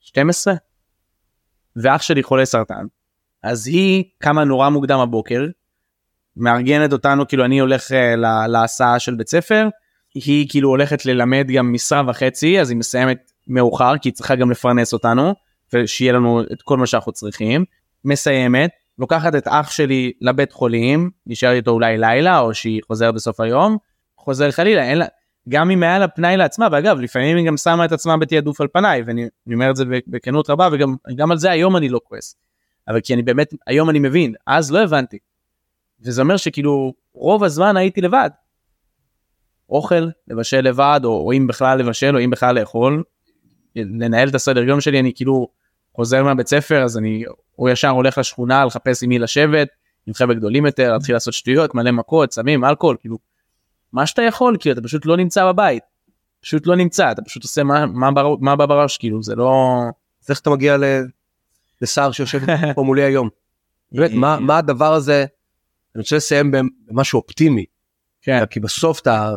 12 0.01 0.55
ואח 1.77 2.03
שלי 2.03 2.23
חולה 2.23 2.45
סרטן 2.45 2.87
אז 3.43 3.67
היא 3.67 4.05
קמה 4.19 4.45
נורא 4.45 4.69
מוקדם 4.69 4.99
הבוקר 4.99 5.47
מארגנת 6.37 6.93
אותנו 6.93 7.29
כאילו 7.29 7.45
אני 7.45 7.59
הולך 7.59 7.91
uh, 7.91 7.95
להסעה 8.49 8.99
של 8.99 9.15
בית 9.15 9.29
ספר 9.29 9.69
היא 10.15 10.47
כאילו 10.49 10.69
הולכת 10.69 11.07
ללמד 11.07 11.47
גם 11.55 11.73
משרה 11.73 12.03
וחצי 12.09 12.61
אז 12.61 12.71
היא 12.71 12.79
מסיימת 12.79 13.33
מאוחר 13.47 13.99
כי 13.99 14.09
היא 14.09 14.15
צריכה 14.15 14.35
גם 14.35 14.51
לפרנס 14.51 14.93
אותנו 14.93 15.35
ושיהיה 15.73 16.13
לנו 16.13 16.43
את 16.43 16.63
כל 16.63 16.77
מה 16.77 16.87
שאנחנו 16.87 17.13
צריכים 17.13 17.65
מסיימת 18.05 18.71
לוקחת 18.99 19.35
את 19.35 19.43
אח 19.47 19.71
שלי 19.71 20.13
לבית 20.21 20.53
חולים 20.53 21.11
נשאר 21.27 21.53
איתו 21.53 21.71
אולי 21.71 21.99
לילה 21.99 22.39
או 22.39 22.55
שהיא 22.55 22.81
חוזרת 22.87 23.15
בסוף 23.15 23.41
היום 23.41 23.77
חוזר 24.17 24.51
חלילה 24.51 24.83
אין 24.83 24.99
לה 24.99 25.07
גם 25.49 25.71
אם 25.71 25.83
היה 25.83 25.99
לה 25.99 26.09
פנאי 26.09 26.37
לעצמה 26.37 26.69
ואגב 26.73 27.01
לפעמים 27.01 27.37
היא 27.37 27.47
גם 27.47 27.57
שמה 27.57 27.85
את 27.85 27.93
עצמה 27.93 28.17
בתעדוף 28.17 28.61
על 28.61 28.69
פניי 28.73 29.03
ואני 29.03 29.29
אומר 29.55 29.71
את 29.71 29.77
זה 29.77 29.85
בכנות 30.07 30.51
רבה 30.51 30.69
וגם 30.73 31.31
על 31.31 31.39
זה 31.39 31.51
היום 31.51 31.77
אני 31.77 31.89
לא 31.89 32.01
כועס. 32.05 32.37
אבל 32.89 33.01
כי 33.01 33.15
אני 33.15 33.23
באמת 33.23 33.55
היום 33.67 33.91
אני 33.91 33.99
מבין 33.99 34.35
אז 34.47 34.73
לא 34.73 34.83
הבנתי 34.83 35.19
וזה 36.01 36.23
אומר 36.23 36.37
שכאילו 36.37 36.93
רוב 37.15 37.45
הזמן 37.45 37.77
הייתי 37.77 38.01
לבד. 38.01 38.31
אוכל, 39.71 40.09
לבשל 40.29 40.61
לבד, 40.61 41.01
או, 41.05 41.11
או 41.11 41.33
אם 41.33 41.47
בכלל 41.47 41.79
לבשל, 41.79 42.17
או 42.17 42.25
אם 42.25 42.31
בכלל 42.31 42.55
לאכול, 42.55 43.03
לנהל 43.77 44.29
את 44.29 44.35
הסדר 44.35 44.63
יום 44.63 44.81
שלי, 44.81 45.01
אני 45.01 45.13
כאילו 45.15 45.49
חוזר 46.01 46.25
מהבית 46.25 46.49
ספר, 46.49 46.83
אז 46.83 46.99
אני 46.99 47.25
או 47.59 47.69
ישר 47.69 47.89
הולך 47.89 48.19
לשכונה 48.19 48.65
לחפש 48.65 49.03
עם 49.03 49.09
מי 49.09 49.19
לשבת, 49.19 49.69
עם 50.07 50.15
חבר'ה 50.15 50.35
גדולים 50.35 50.67
יותר, 50.67 50.93
להתחיל 50.93 51.15
לעשות 51.15 51.35
שטויות, 51.35 51.75
מלא 51.75 51.91
מכות, 51.91 52.33
סמים, 52.33 52.65
אלכוהול, 52.65 52.97
כאילו, 53.01 53.19
מה 53.93 54.07
שאתה 54.07 54.23
יכול, 54.23 54.57
כאילו, 54.61 54.73
אתה 54.73 54.83
פשוט 54.83 55.07
לא 55.07 55.17
נמצא 55.17 55.47
בבית. 55.53 55.83
פשוט 56.41 56.67
לא 56.67 56.77
נמצא, 56.77 57.13
אתה 57.13 57.23
פשוט 57.23 57.43
עושה 57.43 57.63
מה, 57.63 57.87
מה, 57.87 58.11
בר, 58.11 58.37
מה 58.41 58.57
בא 58.57 58.67
בראש, 58.67 58.99
כאילו, 58.99 59.23
זה 59.23 59.35
לא... 59.35 59.83
אז 60.25 60.31
איך 60.31 60.41
אתה 60.41 60.51
מגיע 60.51 60.77
לשר 61.81 62.13
שיושב 62.13 62.41
פה 62.77 62.83
מולי 62.83 63.03
היום? 63.03 63.29
באמת, 63.93 64.11
מה, 64.13 64.41
מה 64.41 64.59
הדבר 64.59 64.93
הזה 64.93 65.25
אני 65.95 66.01
רוצה 66.03 66.17
לסיים 66.17 66.51
במשהו 66.89 67.21
אופטימי. 67.21 67.65
כן. 68.23 68.47
כי 68.47 68.61
בסוף 68.61 69.01
אתה 69.01 69.35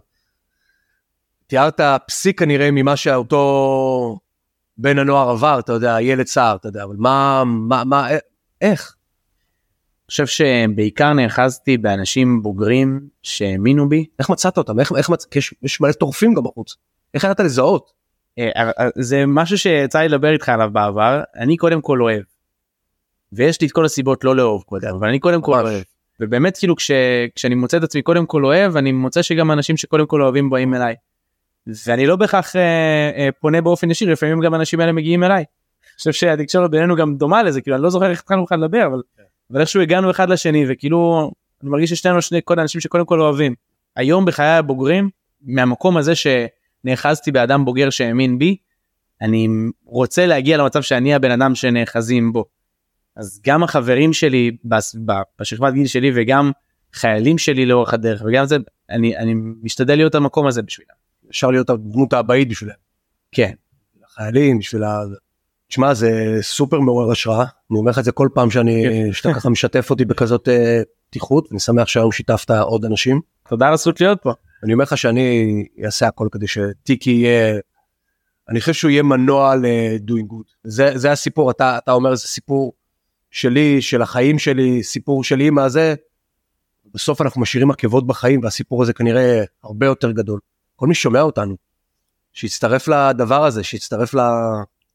תיארת 1.47 1.79
פסיק 2.07 2.39
כנראה 2.39 2.71
ממה 2.71 2.95
שאותו 2.95 4.19
בן 4.77 4.99
הנוער 4.99 5.29
עבר, 5.29 5.59
אתה 5.59 5.73
יודע, 5.73 5.97
ילד 6.01 6.27
סער, 6.27 6.55
אתה 6.55 6.67
יודע, 6.67 6.83
אבל 6.83 6.95
מה, 6.97 7.43
מה, 7.45 7.83
מה, 7.83 8.07
איך? 8.61 8.95
אני 10.03 10.07
חושב 10.07 10.25
שבעיקר 10.25 11.13
נאחזתי 11.13 11.77
באנשים 11.77 12.43
בוגרים 12.43 13.07
שהאמינו 13.23 13.89
בי. 13.89 14.05
איך 14.19 14.29
מצאת 14.29 14.57
אותם? 14.57 14.79
איך, 14.79 14.91
איך 14.97 15.09
מצאת? 15.09 15.35
יש, 15.35 15.53
יש 15.63 15.81
מלא 15.81 15.91
טורפים 15.91 16.33
גם 16.33 16.43
בחוץ. 16.43 16.75
איך 17.13 17.23
ידעת 17.23 17.39
לזהות? 17.39 17.91
אה, 18.39 18.49
אה, 18.55 18.89
זה 18.95 19.23
משהו 19.27 19.57
שיצא 19.57 19.99
לי 19.99 20.07
לדבר 20.07 20.33
איתך 20.33 20.49
עליו 20.49 20.69
בעבר. 20.73 21.21
אני 21.35 21.57
קודם 21.57 21.81
כל 21.81 22.01
אוהב. 22.01 22.23
ויש 23.33 23.61
לי 23.61 23.67
את 23.67 23.71
כל 23.71 23.85
הסיבות 23.85 24.23
לא 24.23 24.35
לאהוב 24.35 24.63
קודם, 24.63 24.95
אבל 24.95 25.07
אני 25.07 25.19
קודם 25.19 25.41
כל 25.41 25.59
אוהב. 25.65 25.83
ובאמת 26.19 26.57
כאילו 26.57 26.75
כש, 26.75 26.91
כשאני 27.35 27.55
מוצא 27.55 27.77
את 27.77 27.83
עצמי 27.83 28.01
קודם 28.01 28.25
כל 28.25 28.45
אוהב 28.45 28.77
אני 28.77 28.91
מוצא 28.91 29.21
שגם 29.21 29.51
אנשים 29.51 29.77
שקודם 29.77 30.05
כל 30.05 30.21
אוהבים 30.21 30.49
באים 30.49 30.73
אליי. 30.73 30.95
ואני 31.67 32.05
לא 32.05 32.15
בהכרח 32.15 32.55
אה, 32.55 32.61
אה, 33.17 33.29
פונה 33.39 33.61
באופן 33.61 33.91
ישיר 33.91 34.11
לפעמים 34.11 34.39
גם 34.39 34.53
האנשים 34.53 34.79
האלה 34.79 34.91
מגיעים 34.91 35.23
אליי. 35.23 35.37
אני 35.37 35.97
חושב 35.97 36.11
שהתקשורת 36.11 36.71
בינינו 36.71 36.95
גם 36.95 37.15
דומה 37.15 37.43
לזה 37.43 37.61
כאילו 37.61 37.75
אני 37.75 37.83
לא 37.83 37.89
זוכר 37.89 38.09
איך 38.09 38.19
התחלנו 38.19 38.43
בכלל 38.43 38.63
לדבר 38.63 38.85
אבל, 38.85 39.01
כן. 39.17 39.23
אבל 39.51 39.59
איכשהו 39.61 39.81
הגענו 39.81 40.11
אחד 40.11 40.29
לשני 40.29 40.65
וכאילו 40.69 41.31
אני 41.61 41.69
מרגיש 41.69 41.89
ששנינו 41.89 42.21
שני 42.21 42.39
כל 42.43 42.59
האנשים 42.59 42.81
שקודם 42.81 43.05
כל 43.05 43.21
אוהבים. 43.21 43.55
היום 43.95 44.25
בחיי 44.25 44.47
הבוגרים 44.47 45.09
מהמקום 45.41 45.97
הזה 45.97 46.13
שנאחזתי 46.15 47.31
באדם 47.31 47.65
בוגר 47.65 47.89
שהאמין 47.89 48.39
בי 48.39 48.57
אני 49.21 49.47
רוצה 49.85 50.25
להגיע 50.25 50.57
למצב 50.57 50.81
שאני 50.81 51.15
הבן 51.15 51.31
אדם 51.31 51.55
שנאחזים 51.55 52.33
בו. 52.33 52.45
אז 53.15 53.41
גם 53.45 53.63
החברים 53.63 54.13
שלי 54.13 54.51
בשכבת 55.39 55.73
גיל 55.73 55.87
שלי 55.87 56.11
וגם 56.15 56.51
חיילים 56.93 57.37
שלי 57.37 57.65
לאורך 57.65 57.93
הדרך 57.93 58.23
וגם 58.25 58.45
זה 58.45 58.57
אני 58.89 59.17
אני 59.17 59.33
משתדל 59.61 59.95
להיות 59.95 60.15
המקום 60.15 60.47
הזה 60.47 60.61
בשבילם. 60.61 61.02
אפשר 61.33 61.51
להיות 61.51 61.69
הדמות 61.69 62.13
האבאית 62.13 62.49
בשבילם. 62.49 62.75
כן. 63.31 63.53
החיילים 64.05 64.59
בשביל 64.59 64.83
ה... 64.83 65.01
תשמע 65.67 65.93
זה 65.93 66.37
סופר 66.41 66.79
מעורר 66.79 67.11
השראה 67.11 67.45
אני 67.71 67.79
אומר 67.79 67.91
לך 67.91 67.99
את 67.99 68.03
זה 68.03 68.11
כל 68.11 68.29
פעם 68.33 68.51
שאני 68.51 68.83
כן. 68.83 69.13
שאתה 69.13 69.33
ככה 69.33 69.49
משתף 69.49 69.89
אותי 69.89 70.05
בכזאת 70.05 70.47
אה, 70.47 70.81
פתיחות 71.09 71.47
אני 71.51 71.59
שמח 71.59 71.87
שהיום 71.87 72.11
שיתפת 72.11 72.51
עוד 72.51 72.85
אנשים. 72.85 73.21
תודה 73.49 73.67
על 73.67 73.73
הזכות 73.73 74.01
להיות 74.01 74.19
פה. 74.21 74.33
אני 74.63 74.73
אומר 74.73 74.83
לך 74.83 74.97
שאני 74.97 75.65
אעשה 75.85 76.07
הכל 76.07 76.27
כדי 76.31 76.47
שטיקי 76.47 77.11
יהיה 77.11 77.59
אני 78.49 78.59
חושב 78.59 78.73
שהוא 78.73 78.91
יהיה 78.91 79.03
מנוע 79.03 79.55
ל-doing 79.55 80.33
good 80.33 80.53
זה 80.63 80.91
זה 80.95 81.11
הסיפור 81.11 81.51
אתה 81.51 81.77
אתה 81.77 81.91
אומר 81.91 82.15
זה 82.15 82.27
סיפור 82.27 82.73
שלי, 83.33 83.81
של 83.81 84.01
החיים 84.01 84.39
שלי, 84.39 84.83
סיפור 84.83 85.23
של 85.23 85.39
אימא 85.39 85.69
זה, 85.69 85.95
בסוף 86.93 87.21
אנחנו 87.21 87.41
משאירים 87.41 87.71
עקבות 87.71 88.07
בחיים 88.07 88.43
והסיפור 88.43 88.83
הזה 88.83 88.93
כנראה 88.93 89.43
הרבה 89.63 89.85
יותר 89.85 90.11
גדול. 90.11 90.39
כל 90.83 90.87
מי 90.87 90.95
שומע 90.95 91.21
אותנו, 91.21 91.55
שיצטרף 92.33 92.87
לדבר 92.87 93.45
הזה, 93.45 93.63
שיצטרף 93.63 94.13
ל... 94.13 94.19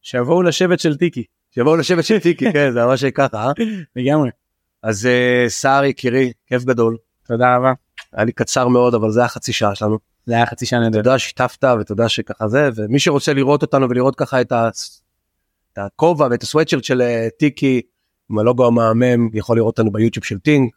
שיבואו 0.03 0.43
לשבט 0.43 0.81
של 0.81 0.97
טיקי. 0.97 1.25
שיבואו 1.51 1.77
לשבט 1.77 2.05
של 2.05 2.19
טיקי, 2.19 2.45
כן, 2.53 2.73
זה 2.73 2.85
ממש 2.85 3.05
ככה, 3.05 3.47
אה? 3.47 3.53
לגמרי. 3.97 4.31
אז 4.83 5.07
אה, 5.07 5.45
סהר 5.49 5.85
יקירי, 5.85 6.33
כיף 6.47 6.65
גדול. 6.65 6.97
תודה 7.27 7.57
רבה. 7.57 7.73
היה 8.13 8.25
לי 8.25 8.33
קצר 8.33 8.69
מאוד, 8.69 8.95
אבל 8.95 9.11
זה 9.11 9.21
היה 9.21 9.29
חצי 9.29 9.53
שעה 9.53 9.75
שלנו. 9.75 9.99
זה 10.27 10.35
היה 10.35 10.47
חצי 10.47 10.67
שעה 10.67 10.81
נדבר. 10.81 11.03
תודה 11.03 11.19
שיתפת 11.19 11.65
ותודה 11.81 12.09
שככה 12.09 12.49
זה, 12.49 12.71
ומי 12.77 12.99
שרוצה 12.99 13.33
לראות 13.33 13.63
אותנו 13.63 13.91
ולראות 13.91 14.17
ככה 14.17 14.41
את 14.41 14.53
הכובע 15.77 16.29
ואת 16.31 16.43
הסוואטשרט 16.43 16.85
של 16.85 17.03
אה, 17.03 17.29
טיקי, 17.39 17.83
עם 18.31 18.39
הלוגו 18.39 18.67
המהמם 18.67 19.29
יכול 19.35 19.57
לראות 19.57 19.79
אותנו 19.79 19.93
ביוטיוב 19.93 20.25
של 20.25 20.39
טינג, 20.39 20.71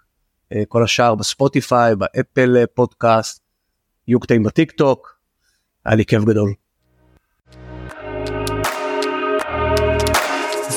אה, 0.54 0.64
כל 0.68 0.84
השאר 0.84 1.16
בספוטיפיי, 1.16 1.96
ב 1.96 2.08
Apple 2.08 2.66
Podcast, 2.66 3.41
יהיו 4.08 4.20
קטעים 4.20 4.44
בטיק 4.44 4.72
טוק, 4.72 5.18
היה 5.86 5.96
לי 5.96 6.06
כיף 6.06 6.24
גדול. 6.24 6.54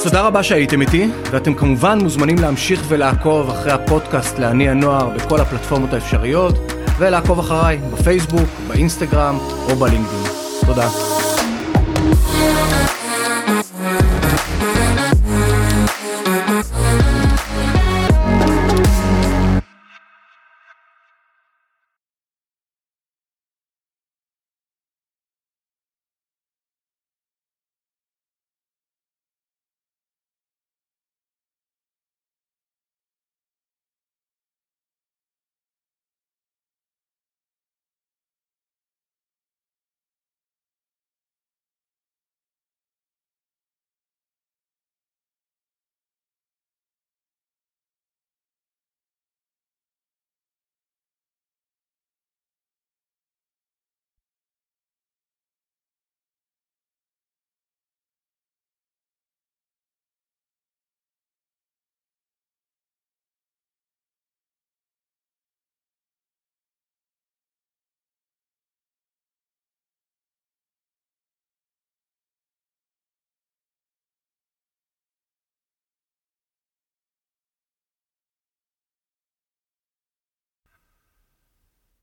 תודה 0.04 0.22
רבה 0.22 0.42
שהייתם 0.42 0.80
איתי, 0.80 1.08
ואתם 1.30 1.54
כמובן 1.54 1.98
מוזמנים 2.02 2.38
להמשיך 2.38 2.84
ולעקוב 2.88 3.50
אחרי 3.50 3.72
הפודקאסט 3.72 4.38
לעני 4.38 4.68
הנוער 4.68 5.08
בכל 5.08 5.40
הפלטפורמות 5.40 5.92
האפשריות, 5.92 6.54
ולעקוב 6.98 7.38
אחריי 7.38 7.76
בפייסבוק, 7.92 8.48
באינסטגרם 8.68 9.36
או 9.38 9.76
בלינקדאין. 9.76 10.24
תודה. 10.66 10.88